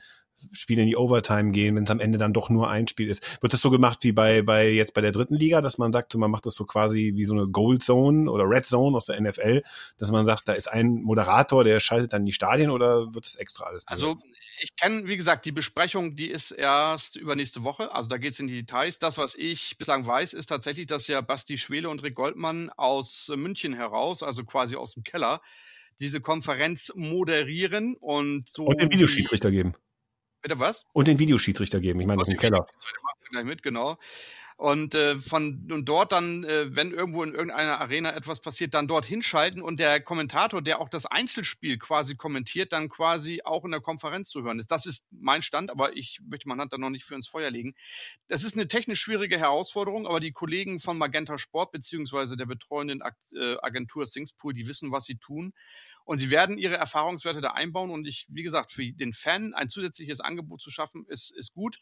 [0.52, 3.42] Spiele in die Overtime gehen, wenn es am Ende dann doch nur ein Spiel ist.
[3.42, 6.16] Wird das so gemacht wie bei, bei jetzt bei der dritten Liga, dass man sagt,
[6.16, 9.20] man macht das so quasi wie so eine Gold Zone oder Red Zone aus der
[9.20, 9.64] NFL,
[9.98, 13.36] dass man sagt, da ist ein Moderator, der schaltet dann die Stadien oder wird das
[13.36, 13.88] extra alles?
[13.88, 14.16] Also
[14.60, 18.40] ich kenne, wie gesagt, die Besprechung, die ist erst übernächste Woche, also da geht es
[18.40, 19.00] in die Details.
[19.00, 23.32] Das, was ich bislang weiß, ist tatsächlich, dass ja Basti Schwele und Rick Goldmann aus
[23.36, 25.42] München heraus, also quasi aus dem Keller,
[26.00, 28.66] diese Konferenz moderieren und so.
[28.66, 29.76] Und den Videoschiedsrichter geben.
[30.44, 30.86] Bitte was?
[30.92, 32.02] Und den Videoschiedsrichter geben.
[32.02, 32.68] Ich meine, aus dem Keller.
[33.32, 33.98] Gleich mit, genau.
[34.58, 38.88] und äh, von und dort dann, äh, wenn irgendwo in irgendeiner Arena etwas passiert, dann
[38.88, 43.72] dort hinschalten und der Kommentator, der auch das Einzelspiel quasi kommentiert, dann quasi auch in
[43.72, 44.70] der Konferenz zu hören ist.
[44.70, 47.50] Das ist mein Stand, aber ich möchte meine Hand da noch nicht für ins Feuer
[47.50, 47.74] legen.
[48.28, 53.02] Das ist eine technisch schwierige Herausforderung, aber die Kollegen von Magenta Sport beziehungsweise der betreuenden
[53.36, 55.54] äh, Agentur Singspool, die wissen, was sie tun.
[56.06, 57.92] Und sie werden ihre Erfahrungswerte da einbauen.
[57.92, 61.80] Und ich, wie gesagt, für den Fan ein zusätzliches Angebot zu schaffen, ist, ist gut.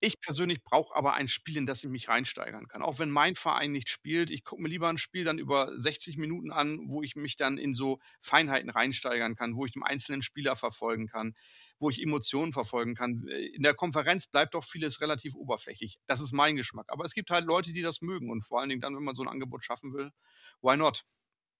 [0.00, 2.82] Ich persönlich brauche aber ein Spiel, in das ich mich reinsteigern kann.
[2.82, 6.16] Auch wenn mein Verein nicht spielt, ich gucke mir lieber ein Spiel dann über 60
[6.16, 10.22] Minuten an, wo ich mich dann in so Feinheiten reinsteigern kann, wo ich den einzelnen
[10.22, 11.34] Spieler verfolgen kann,
[11.80, 13.26] wo ich Emotionen verfolgen kann.
[13.26, 15.98] In der Konferenz bleibt doch vieles relativ oberflächlich.
[16.06, 16.86] Das ist mein Geschmack.
[16.90, 19.16] Aber es gibt halt Leute, die das mögen und vor allen Dingen dann, wenn man
[19.16, 20.12] so ein Angebot schaffen will,
[20.62, 21.02] why not?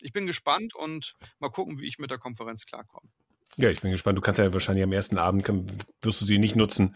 [0.00, 3.08] Ich bin gespannt und mal gucken, wie ich mit der Konferenz klarkomme.
[3.56, 4.16] Ja, ich bin gespannt.
[4.16, 5.48] Du kannst ja wahrscheinlich am ersten Abend,
[6.02, 6.94] wirst du sie nicht nutzen,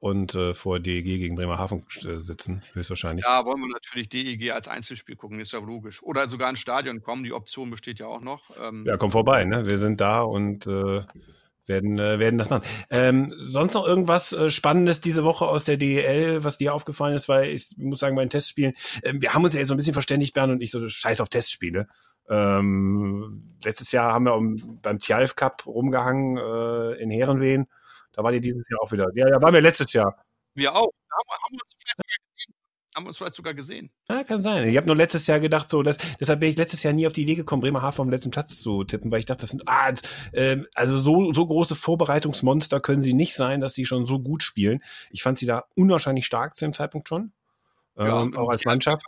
[0.00, 3.24] und äh, vor DEG gegen Bremerhaven äh, sitzen, höchstwahrscheinlich.
[3.24, 6.02] Ja, wollen wir natürlich DEG als Einzelspiel gucken, ist ja logisch.
[6.02, 8.50] Oder sogar ins Stadion kommen, die Option besteht ja auch noch.
[8.58, 9.66] Ähm, ja, komm vorbei, ne?
[9.66, 11.02] Wir sind da und äh,
[11.66, 12.64] werden, äh, werden das machen.
[12.88, 17.28] Ähm, sonst noch irgendwas äh, Spannendes diese Woche aus der DEL, was dir aufgefallen ist,
[17.28, 18.72] weil ich muss sagen, bei den Testspielen,
[19.02, 21.20] äh, wir haben uns ja jetzt so ein bisschen verständigt, Bernd und ich so scheiß
[21.20, 21.88] auf Testspiele.
[22.30, 27.66] Ähm, letztes Jahr haben wir beim Tjalf Cup rumgehangen äh, in Herrenwehen
[28.12, 29.06] da war die dieses Jahr auch wieder.
[29.14, 30.16] Ja, da waren wir letztes Jahr.
[30.54, 30.90] Wir auch.
[31.10, 32.00] Haben, haben, wir uns vielleicht
[32.96, 33.90] haben uns vielleicht sogar gesehen.
[34.08, 34.68] Ja, kann sein.
[34.68, 37.12] Ich habe nur letztes Jahr gedacht, so, dass, deshalb wäre ich letztes Jahr nie auf
[37.12, 39.92] die Idee gekommen, Bremerhaven am letzten Platz zu tippen, weil ich dachte, das sind, ah,
[40.32, 44.42] äh, also so, so große Vorbereitungsmonster können sie nicht sein, dass sie schon so gut
[44.42, 44.82] spielen.
[45.10, 47.32] Ich fand sie da unwahrscheinlich stark zu dem Zeitpunkt schon.
[47.96, 49.04] Ja, ähm, auch als Mannschaft.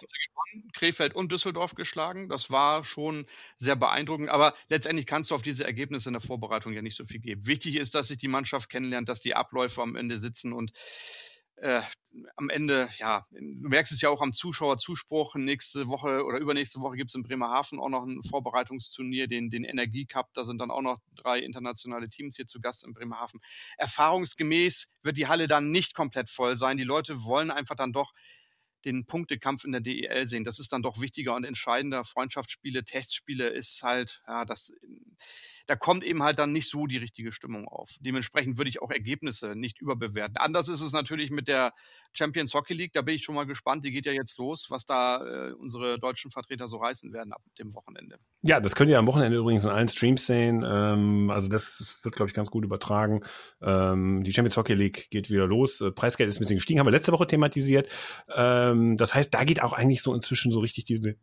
[0.75, 2.29] Krefeld und Düsseldorf geschlagen.
[2.29, 3.27] Das war schon
[3.57, 4.29] sehr beeindruckend.
[4.29, 7.47] Aber letztendlich kannst du auf diese Ergebnisse in der Vorbereitung ja nicht so viel geben.
[7.47, 10.73] Wichtig ist, dass sich die Mannschaft kennenlernt, dass die Abläufe am Ende sitzen und
[11.57, 11.81] äh,
[12.37, 15.37] am Ende, ja, du merkst es ja auch am Zuschauerzuspruch.
[15.37, 19.65] Nächste Woche oder übernächste Woche gibt es in Bremerhaven auch noch ein Vorbereitungsturnier, den, den
[19.65, 20.33] Energiecup.
[20.35, 23.41] Da sind dann auch noch drei internationale Teams hier zu Gast in Bremerhaven.
[23.79, 26.77] Erfahrungsgemäß wird die Halle dann nicht komplett voll sein.
[26.77, 28.13] Die Leute wollen einfach dann doch
[28.85, 30.45] den Punktekampf in der DEL sehen.
[30.45, 32.05] Das ist dann doch wichtiger und entscheidender.
[32.05, 34.73] Freundschaftsspiele, Testspiele ist halt, ja, das
[35.73, 37.93] da kommt eben halt dann nicht so die richtige Stimmung auf.
[38.01, 40.37] Dementsprechend würde ich auch Ergebnisse nicht überbewerten.
[40.37, 41.73] Anders ist es natürlich mit der
[42.13, 42.93] Champions Hockey League.
[42.93, 43.83] Da bin ich schon mal gespannt.
[43.83, 47.41] Die geht ja jetzt los, was da äh, unsere deutschen Vertreter so reißen werden ab
[47.59, 48.19] dem Wochenende.
[48.43, 50.63] Ja, das könnt ihr am Wochenende übrigens in allen Streams sehen.
[50.63, 53.25] Ähm, also das wird, glaube ich, ganz gut übertragen.
[53.63, 55.81] Ähm, die Champions Hockey League geht wieder los.
[55.81, 57.89] Äh, Preisgeld ist ein bisschen gestiegen, haben wir letzte Woche thematisiert.
[58.37, 61.17] Ähm, das heißt, da geht auch eigentlich so inzwischen so richtig diese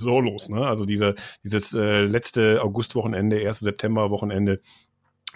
[0.00, 0.48] so los.
[0.48, 0.66] Ne?
[0.66, 4.60] Also diese, dieses äh, letzte Augustwochenende, erste Septemberwochenende,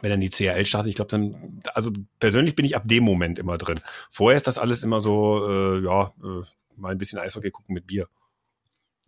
[0.00, 3.38] wenn dann die CRL startet, ich glaube dann, also persönlich bin ich ab dem Moment
[3.38, 3.80] immer drin.
[4.10, 6.42] Vorher ist das alles immer so, äh, ja, äh,
[6.76, 8.08] mal ein bisschen Eishockey gucken mit Bier.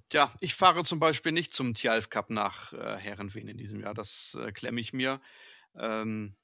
[0.08, 3.94] Tja, ich fahre zum Beispiel nicht zum Tjalf Cup nach äh, Herrenwehen in diesem Jahr.
[3.94, 5.20] Das äh, klemme ich mir.
[5.76, 6.34] Ähm,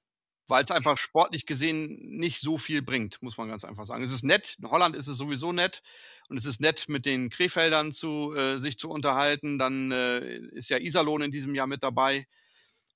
[0.49, 4.03] weil es einfach sportlich gesehen nicht so viel bringt, muss man ganz einfach sagen.
[4.03, 5.83] Es ist nett, in Holland ist es sowieso nett
[6.29, 9.59] und es ist nett, mit den Krefeldern zu, äh, sich zu unterhalten.
[9.59, 12.27] Dann äh, ist ja Iserlohn in diesem Jahr mit dabei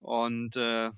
[0.00, 0.90] und äh,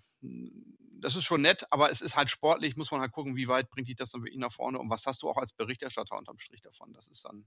[1.01, 3.71] das ist schon nett, aber es ist halt sportlich, muss man halt gucken, wie weit
[3.71, 6.39] bringt dich das dann wirklich nach vorne und was hast du auch als Berichterstatter unterm
[6.39, 6.93] Strich davon.
[6.93, 7.45] Das ist dann,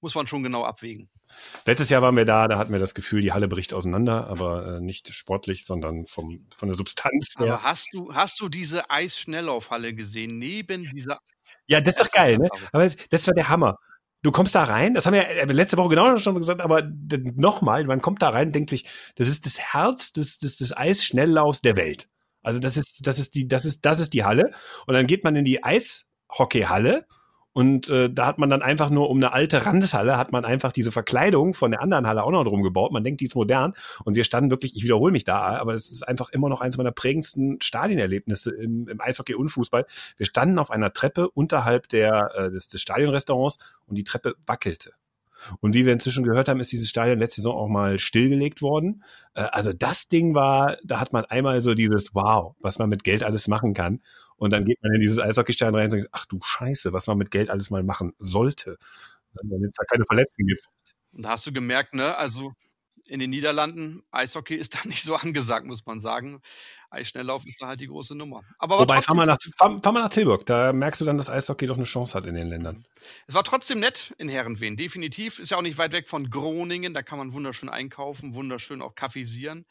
[0.00, 1.08] muss man schon genau abwägen.
[1.66, 4.76] Letztes Jahr waren wir da, da hatten wir das Gefühl, die Halle bricht auseinander, aber
[4.76, 7.34] äh, nicht sportlich, sondern vom, von der Substanz.
[7.36, 7.62] Aber her.
[7.62, 11.18] hast du, hast du diese Eisschnelllaufhalle gesehen, neben dieser.
[11.66, 12.48] Ja, das ist doch geil, ne?
[12.72, 13.78] Aber das, war der Hammer
[14.22, 16.82] du kommst da rein, das haben wir ja letzte Woche genau schon gesagt, aber
[17.36, 18.84] nochmal, man kommt da rein und denkt sich,
[19.14, 22.08] das ist das Herz des, des, des Eisschnelllaufs der Welt.
[22.42, 24.52] Also das ist, das ist die, das ist, das ist die Halle.
[24.86, 27.06] Und dann geht man in die Eishockeyhalle
[27.58, 30.70] und äh, da hat man dann einfach nur um eine alte Randeshalle hat man einfach
[30.70, 32.92] diese Verkleidung von der anderen Halle auch noch drum gebaut.
[32.92, 33.74] Man denkt, die ist modern.
[34.04, 36.76] Und wir standen wirklich, ich wiederhole mich da, aber es ist einfach immer noch eines
[36.76, 39.86] meiner prägendsten Stadienerlebnisse im, im Eishockey und Fußball.
[40.16, 44.92] Wir standen auf einer Treppe unterhalb der, äh, des, des Stadionrestaurants und die Treppe wackelte.
[45.60, 49.04] Und wie wir inzwischen gehört haben, ist dieses Stadion letzte Saison auch mal stillgelegt worden.
[49.34, 53.04] Äh, also das Ding war, da hat man einmal so dieses Wow, was man mit
[53.04, 54.00] Geld alles machen kann.
[54.36, 57.18] Und dann geht man in dieses Eishockeystadion rein und sagt, ach du Scheiße, was man
[57.18, 58.78] mit Geld alles mal machen sollte.
[59.42, 60.68] Wenn es da keine Verletzungen gibt.
[61.12, 62.52] Und da hast du gemerkt, ne, also
[63.08, 66.42] in den Niederlanden, Eishockey ist da nicht so angesagt, muss man sagen.
[66.90, 68.42] Eisschnelllauf ist da halt die große Nummer.
[68.58, 71.28] Aber Wobei, fahr mal, nach, fahr, fahr mal nach Tilburg, da merkst du dann, dass
[71.28, 72.84] Eishockey doch eine Chance hat in den Ländern.
[73.26, 75.38] Es war trotzdem nett in Herrenwehen, definitiv.
[75.38, 78.94] Ist ja auch nicht weit weg von Groningen, da kann man wunderschön einkaufen, wunderschön auch
[78.94, 79.66] kaffeesieren.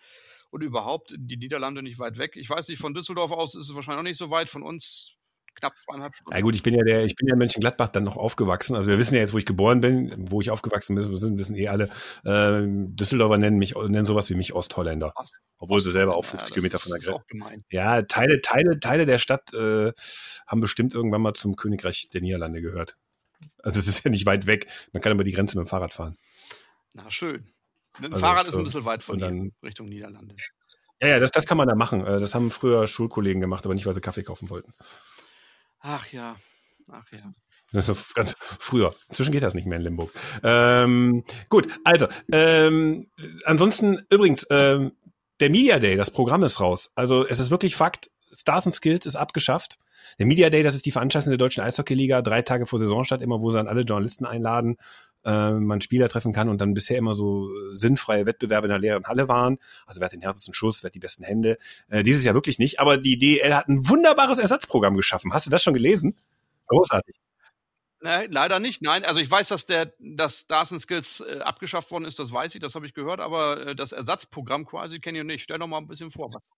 [0.49, 2.35] Und überhaupt die Niederlande nicht weit weg.
[2.35, 4.49] Ich weiß nicht, von Düsseldorf aus ist es wahrscheinlich auch nicht so weit.
[4.49, 5.16] Von uns
[5.57, 6.35] knapp zweieinhalb Stunden.
[6.35, 8.75] Ja gut, ich bin ja der, ich bin ja in Mönchengladbach dann noch aufgewachsen.
[8.75, 11.67] Also wir wissen ja jetzt, wo ich geboren bin, wo ich aufgewachsen bin, wissen eh
[11.67, 11.85] alle.
[12.23, 15.13] Äh, Düsseldorfer nennen mich, nennen sowas wie mich Ostholländer.
[15.15, 17.63] Ost, Obwohl sie selber auch 50 ja, Kilometer von der Grenze.
[17.69, 19.91] Ja, Teile, Teile, Teile der Stadt äh,
[20.45, 22.97] haben bestimmt irgendwann mal zum Königreich der Niederlande gehört.
[23.61, 24.67] Also es ist ja nicht weit weg.
[24.93, 26.17] Man kann über die Grenze mit dem Fahrrad fahren.
[26.93, 27.47] Na schön.
[27.99, 30.35] Mit dem also, Fahrrad ist ein bisschen weit von dann, Richtung Niederlande.
[31.01, 32.05] Ja, ja, das, das kann man da machen.
[32.05, 34.73] Äh, das haben früher Schulkollegen gemacht, aber nicht, weil sie Kaffee kaufen wollten.
[35.79, 36.35] Ach ja,
[36.91, 37.33] ach ja.
[38.15, 38.93] Ganz früher.
[39.09, 40.11] Inzwischen geht das nicht mehr in Limburg.
[40.41, 43.07] Ähm, gut, also, ähm,
[43.43, 44.93] ansonsten, übrigens, ähm,
[45.39, 46.91] der Media Day, das Programm ist raus.
[46.95, 49.79] Also es ist wirklich Fakt, Stars and Skills ist abgeschafft.
[50.17, 53.41] Der Media Day, das ist die Veranstaltung der Deutschen Eishockey-Liga, drei Tage vor Saisonstart, immer
[53.41, 54.77] wo sie dann alle Journalisten einladen,
[55.27, 59.05] äh, man Spieler treffen kann und dann bisher immer so sinnfreie Wettbewerbe in der leeren
[59.05, 59.59] Halle waren.
[59.85, 61.57] Also wer hat den härtesten Schuss, wer hat die besten Hände.
[61.89, 65.33] Äh, dieses Jahr wirklich nicht, aber die DL hat ein wunderbares Ersatzprogramm geschaffen.
[65.33, 66.15] Hast du das schon gelesen?
[66.67, 67.15] Großartig.
[68.01, 68.81] Nee, leider nicht.
[68.81, 72.31] Nein, also ich weiß, dass der, dass Stars and Skills äh, abgeschafft worden ist, das
[72.31, 75.43] weiß ich, das habe ich gehört, aber äh, das Ersatzprogramm quasi kenne ich nicht.
[75.43, 76.51] Stell doch mal ein bisschen vor, was.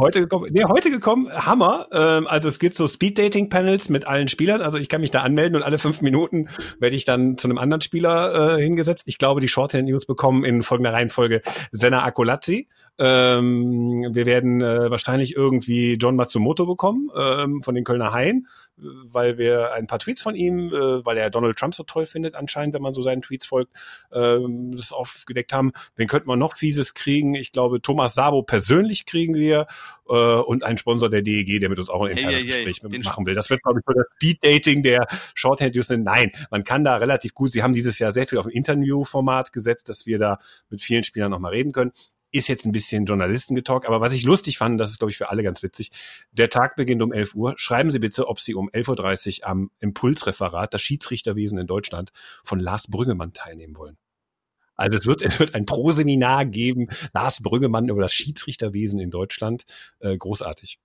[0.00, 1.86] Heute gekommen, nee, heute gekommen, Hammer.
[1.92, 4.62] Ähm, also es gibt so Speed-Dating-Panels mit allen Spielern.
[4.62, 6.48] Also ich kann mich da anmelden und alle fünf Minuten
[6.78, 9.02] werde ich dann zu einem anderen Spieler äh, hingesetzt.
[9.08, 12.68] Ich glaube, die Shorthand News bekommen in folgender Reihenfolge Senna Akolazzi.
[13.00, 18.46] Ähm, wir werden äh, wahrscheinlich irgendwie John Matsumoto bekommen ähm, von den Kölner Haien
[18.82, 22.34] weil wir ein paar Tweets von ihm, äh, weil er Donald Trump so toll findet,
[22.34, 23.72] anscheinend, wenn man so seinen Tweets folgt,
[24.12, 25.72] ähm, das aufgedeckt haben.
[25.96, 27.34] Wen könnten wir noch fieses kriegen?
[27.34, 29.66] Ich glaube, Thomas Sabo persönlich kriegen wir
[30.08, 32.78] äh, und einen Sponsor der DEG, der mit uns auch ein internes hey, hey, Gespräch
[32.90, 33.34] hey, machen will.
[33.34, 35.90] Das wird, glaube ich, so das Speed-Dating der Shorthand News.
[35.90, 39.52] Nein, man kann da relativ gut, sie haben dieses Jahr sehr viel auf ein Interview-Format
[39.52, 40.38] gesetzt, dass wir da
[40.68, 41.92] mit vielen Spielern nochmal reden können
[42.32, 45.30] ist jetzt ein bisschen Journalistengetalk, aber was ich lustig fand, das ist, glaube ich, für
[45.30, 45.90] alle ganz witzig,
[46.32, 47.54] der Tag beginnt um 11 Uhr.
[47.56, 52.10] Schreiben Sie bitte, ob Sie um 11.30 Uhr am Impulsreferat, das Schiedsrichterwesen in Deutschland,
[52.44, 53.96] von Lars Brüggemann teilnehmen wollen.
[54.76, 59.64] Also es wird, es wird ein Pro-Seminar geben, Lars Brüggemann über das Schiedsrichterwesen in Deutschland.
[59.98, 60.78] Äh, großartig.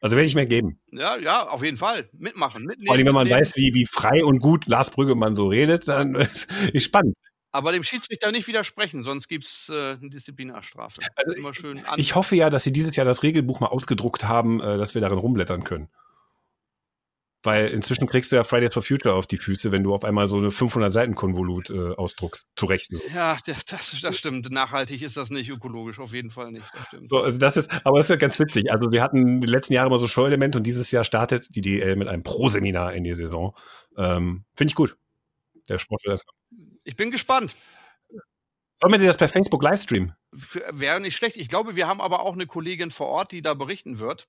[0.00, 0.80] Also werde ich mir geben.
[0.92, 2.08] Ja, ja, auf jeden Fall.
[2.12, 2.86] Mitmachen, mitnehmen.
[2.86, 3.40] Vor allem, wenn man mitnehmen.
[3.40, 6.14] weiß, wie, wie frei und gut Lars Brüggemann so redet, dann
[6.72, 7.16] ist spannend.
[7.58, 11.00] Aber dem Schiedsrichter nicht widersprechen, sonst gibt's äh, eine Disziplinarstrafe.
[11.16, 14.28] Also Immer schön an ich hoffe ja, dass sie dieses Jahr das Regelbuch mal ausgedruckt
[14.28, 15.88] haben, äh, dass wir darin rumblättern können.
[17.42, 20.28] Weil inzwischen kriegst du ja Fridays for Future auf die Füße, wenn du auf einmal
[20.28, 22.92] so eine 500 Seiten Konvolut äh, ausdruckst, zurecht.
[23.12, 23.64] Ja, das,
[24.00, 24.48] das stimmt.
[24.52, 26.66] Nachhaltig ist das nicht, ökologisch auf jeden Fall nicht.
[26.92, 28.70] Das so, also das ist, aber das ist ja ganz witzig.
[28.70, 31.96] Also sie hatten die letzten Jahre immer so Show-Elemente und dieses Jahr startet die DL
[31.96, 33.56] mit einem Pro-Seminar in die Saison.
[33.96, 34.96] Ähm, Finde ich gut.
[35.68, 36.24] Der Sport will das.
[36.88, 37.54] Ich bin gespannt.
[38.76, 40.14] Sollen wir dir das per Facebook livestreamen?
[40.32, 41.36] Wäre nicht schlecht.
[41.36, 44.26] Ich glaube, wir haben aber auch eine Kollegin vor Ort, die da berichten wird.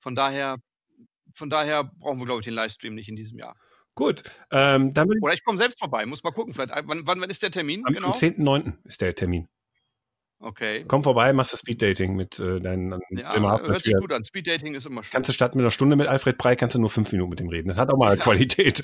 [0.00, 0.56] Von daher,
[1.36, 3.54] von daher brauchen wir, glaube ich, den Livestream nicht in diesem Jahr.
[3.94, 4.24] Gut.
[4.50, 6.04] Ähm, dann Oder ich komme selbst vorbei.
[6.04, 6.52] Muss mal gucken.
[6.52, 7.84] Vielleicht, wann, wann, wann ist der Termin?
[7.86, 8.08] Am, genau?
[8.08, 8.72] am 10.9.
[8.84, 9.46] ist der Termin.
[10.40, 10.84] Okay.
[10.88, 12.98] Komm vorbei, machst du Speeddating mit äh, deinen.
[13.10, 14.24] Ja, immer hört sich gut an.
[14.24, 15.12] Speeddating ist immer schön.
[15.12, 17.40] Kannst du statt mit einer Stunde mit Alfred Brei, kannst du nur fünf Minuten mit
[17.40, 17.68] ihm reden.
[17.68, 18.22] Das hat auch mal ja.
[18.24, 18.82] Qualität.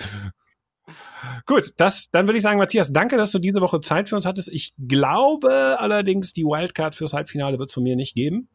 [1.47, 4.27] Gut, das, dann würde ich sagen, Matthias, danke, dass du diese Woche Zeit für uns
[4.27, 4.49] hattest.
[4.49, 8.49] Ich glaube allerdings, die Wildcard fürs Halbfinale wird es von mir nicht geben.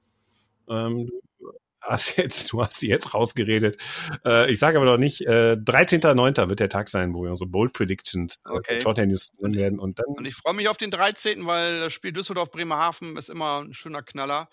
[0.70, 1.10] Ähm,
[1.40, 1.52] du
[1.82, 3.78] hast jetzt, du hast sie jetzt rausgeredet.
[4.26, 6.48] Äh, ich sage aber noch nicht, äh, 13.09.
[6.48, 8.82] wird der Tag sein, wo wir unsere Bold Predictions äh, okay.
[8.82, 9.80] Shorthand News werden.
[9.80, 13.64] Und, dann und ich freue mich auf den 13., weil das Spiel Düsseldorf-Bremerhaven ist immer
[13.64, 14.50] ein schöner Knaller.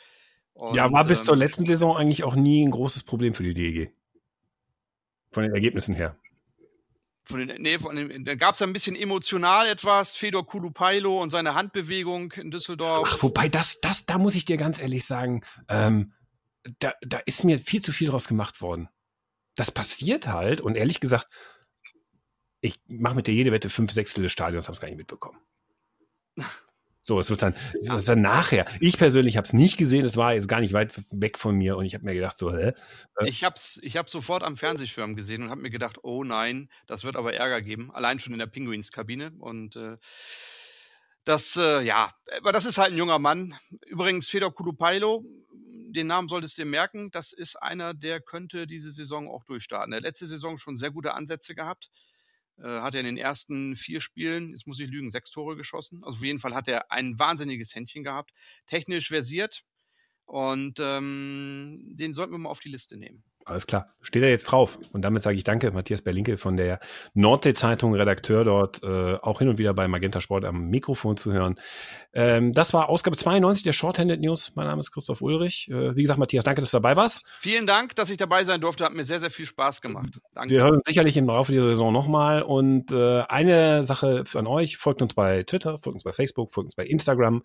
[0.55, 3.45] Und, ja, war bis ähm, zur letzten Saison eigentlich auch nie ein großes Problem für
[3.45, 3.93] die DEG.
[5.31, 6.16] Von den Ergebnissen her
[7.29, 11.31] von den, nee, von den, da gab es ein bisschen emotional etwas, Fedor Kulupailo und
[11.31, 13.09] seine Handbewegung in Düsseldorf.
[13.12, 16.12] Ach, wobei, das, das, da muss ich dir ganz ehrlich sagen, ähm,
[16.79, 18.89] da, da ist mir viel zu viel draus gemacht worden.
[19.57, 21.29] Das passiert halt und ehrlich gesagt,
[22.61, 25.39] ich mache mit dir jede Wette fünf Sechstel des Stadions, habe es gar nicht mitbekommen.
[27.09, 28.67] So, es wird dann, es wird dann nachher.
[28.81, 31.79] Ich persönlich habe es nicht gesehen, es war jetzt gar nicht weit weg von mir
[31.79, 32.75] und ich habe mir gedacht, so, hä?
[33.17, 36.23] Äh ich habe es ich hab sofort am Fernsehschirm gesehen und habe mir gedacht, oh
[36.23, 37.91] nein, das wird aber Ärger geben.
[37.95, 39.33] Allein schon in der Pinguins-Kabine.
[39.39, 39.97] Und äh,
[41.25, 43.55] das, äh, ja, aber das ist halt ein junger Mann.
[43.87, 45.25] Übrigens, Fedor Kulupailo,
[45.95, 49.93] den Namen solltest du dir merken, das ist einer, der könnte diese Saison auch durchstarten.
[49.93, 51.89] Der letzte Saison schon sehr gute Ansätze gehabt.
[52.63, 56.03] Äh, hat er in den ersten vier Spielen, jetzt muss ich lügen, sechs Tore geschossen.
[56.05, 58.33] Also auf jeden Fall hat er ein wahnsinniges Händchen gehabt.
[58.67, 59.65] Technisch versiert.
[60.25, 63.25] Und ähm, den sollten wir mal auf die Liste nehmen.
[63.49, 63.95] Alles klar.
[64.03, 64.79] Steht er jetzt drauf.
[64.93, 66.81] Und damit sage ich danke, Matthias Berlinke von der
[67.15, 71.59] Nordsee-Zeitung, Redakteur dort, äh, auch hin und wieder bei Magenta Sport am Mikrofon zu hören.
[72.13, 74.53] Ähm, das war Ausgabe 92 der Shorthanded News.
[74.55, 75.69] Mein Name ist Christoph Ulrich.
[75.71, 77.23] Äh, wie gesagt, Matthias, danke, dass du dabei warst.
[77.41, 78.85] Vielen Dank, dass ich dabei sein durfte.
[78.85, 80.21] Hat mir sehr, sehr viel Spaß gemacht.
[80.35, 80.51] Danke.
[80.51, 82.43] Wir hören uns sicherlich im Laufe dieser Saison nochmal.
[82.43, 86.67] Und äh, eine Sache an euch, folgt uns bei Twitter, folgt uns bei Facebook, folgt
[86.67, 87.43] uns bei Instagram.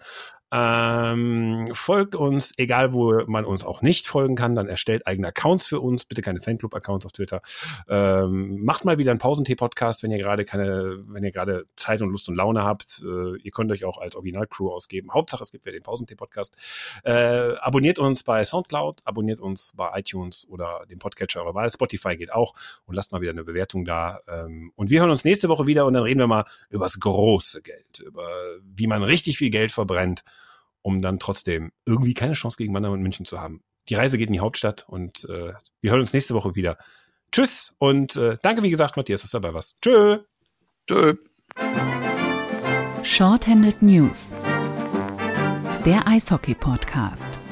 [0.52, 5.66] Ähm, folgt uns, egal wo man uns auch nicht folgen kann, dann erstellt eigene Accounts
[5.66, 6.06] für uns.
[6.06, 7.42] Bitte keine Fanclub-Accounts auf Twitter.
[7.88, 12.10] Ähm, macht mal wieder einen Pausentee-Podcast, wenn ihr gerade keine, wenn ihr gerade Zeit und
[12.10, 13.02] Lust und Laune habt.
[13.04, 15.14] Äh, ihr könnt euch auch als Original-Crew ausgeben.
[15.14, 16.58] Hauptsache, es gibt ja den Pausentee-Podcast.
[17.04, 21.72] Äh, abonniert uns bei Soundcloud, abonniert uns bei iTunes oder dem Podcatcher eurer Wahl.
[21.72, 22.54] Spotify geht auch
[22.86, 24.20] und lasst mal wieder eine Bewertung da.
[24.28, 27.00] Ähm, und wir hören uns nächste Woche wieder und dann reden wir mal über das
[27.00, 28.28] große Geld, über
[28.64, 30.24] wie man richtig viel Geld verbrennt
[30.84, 33.64] um dann trotzdem irgendwie keine Chance gegen Mannheim und München zu haben.
[33.90, 36.78] Die Reise geht in die Hauptstadt und äh, wir hören uns nächste Woche wieder.
[37.32, 39.76] Tschüss und äh, danke, wie gesagt, Matthias, dass du dabei warst.
[39.82, 40.20] Tschö.
[40.88, 41.16] Tschö.
[43.04, 44.34] Shorthanded News.
[45.86, 47.43] Der Eishockey-Podcast.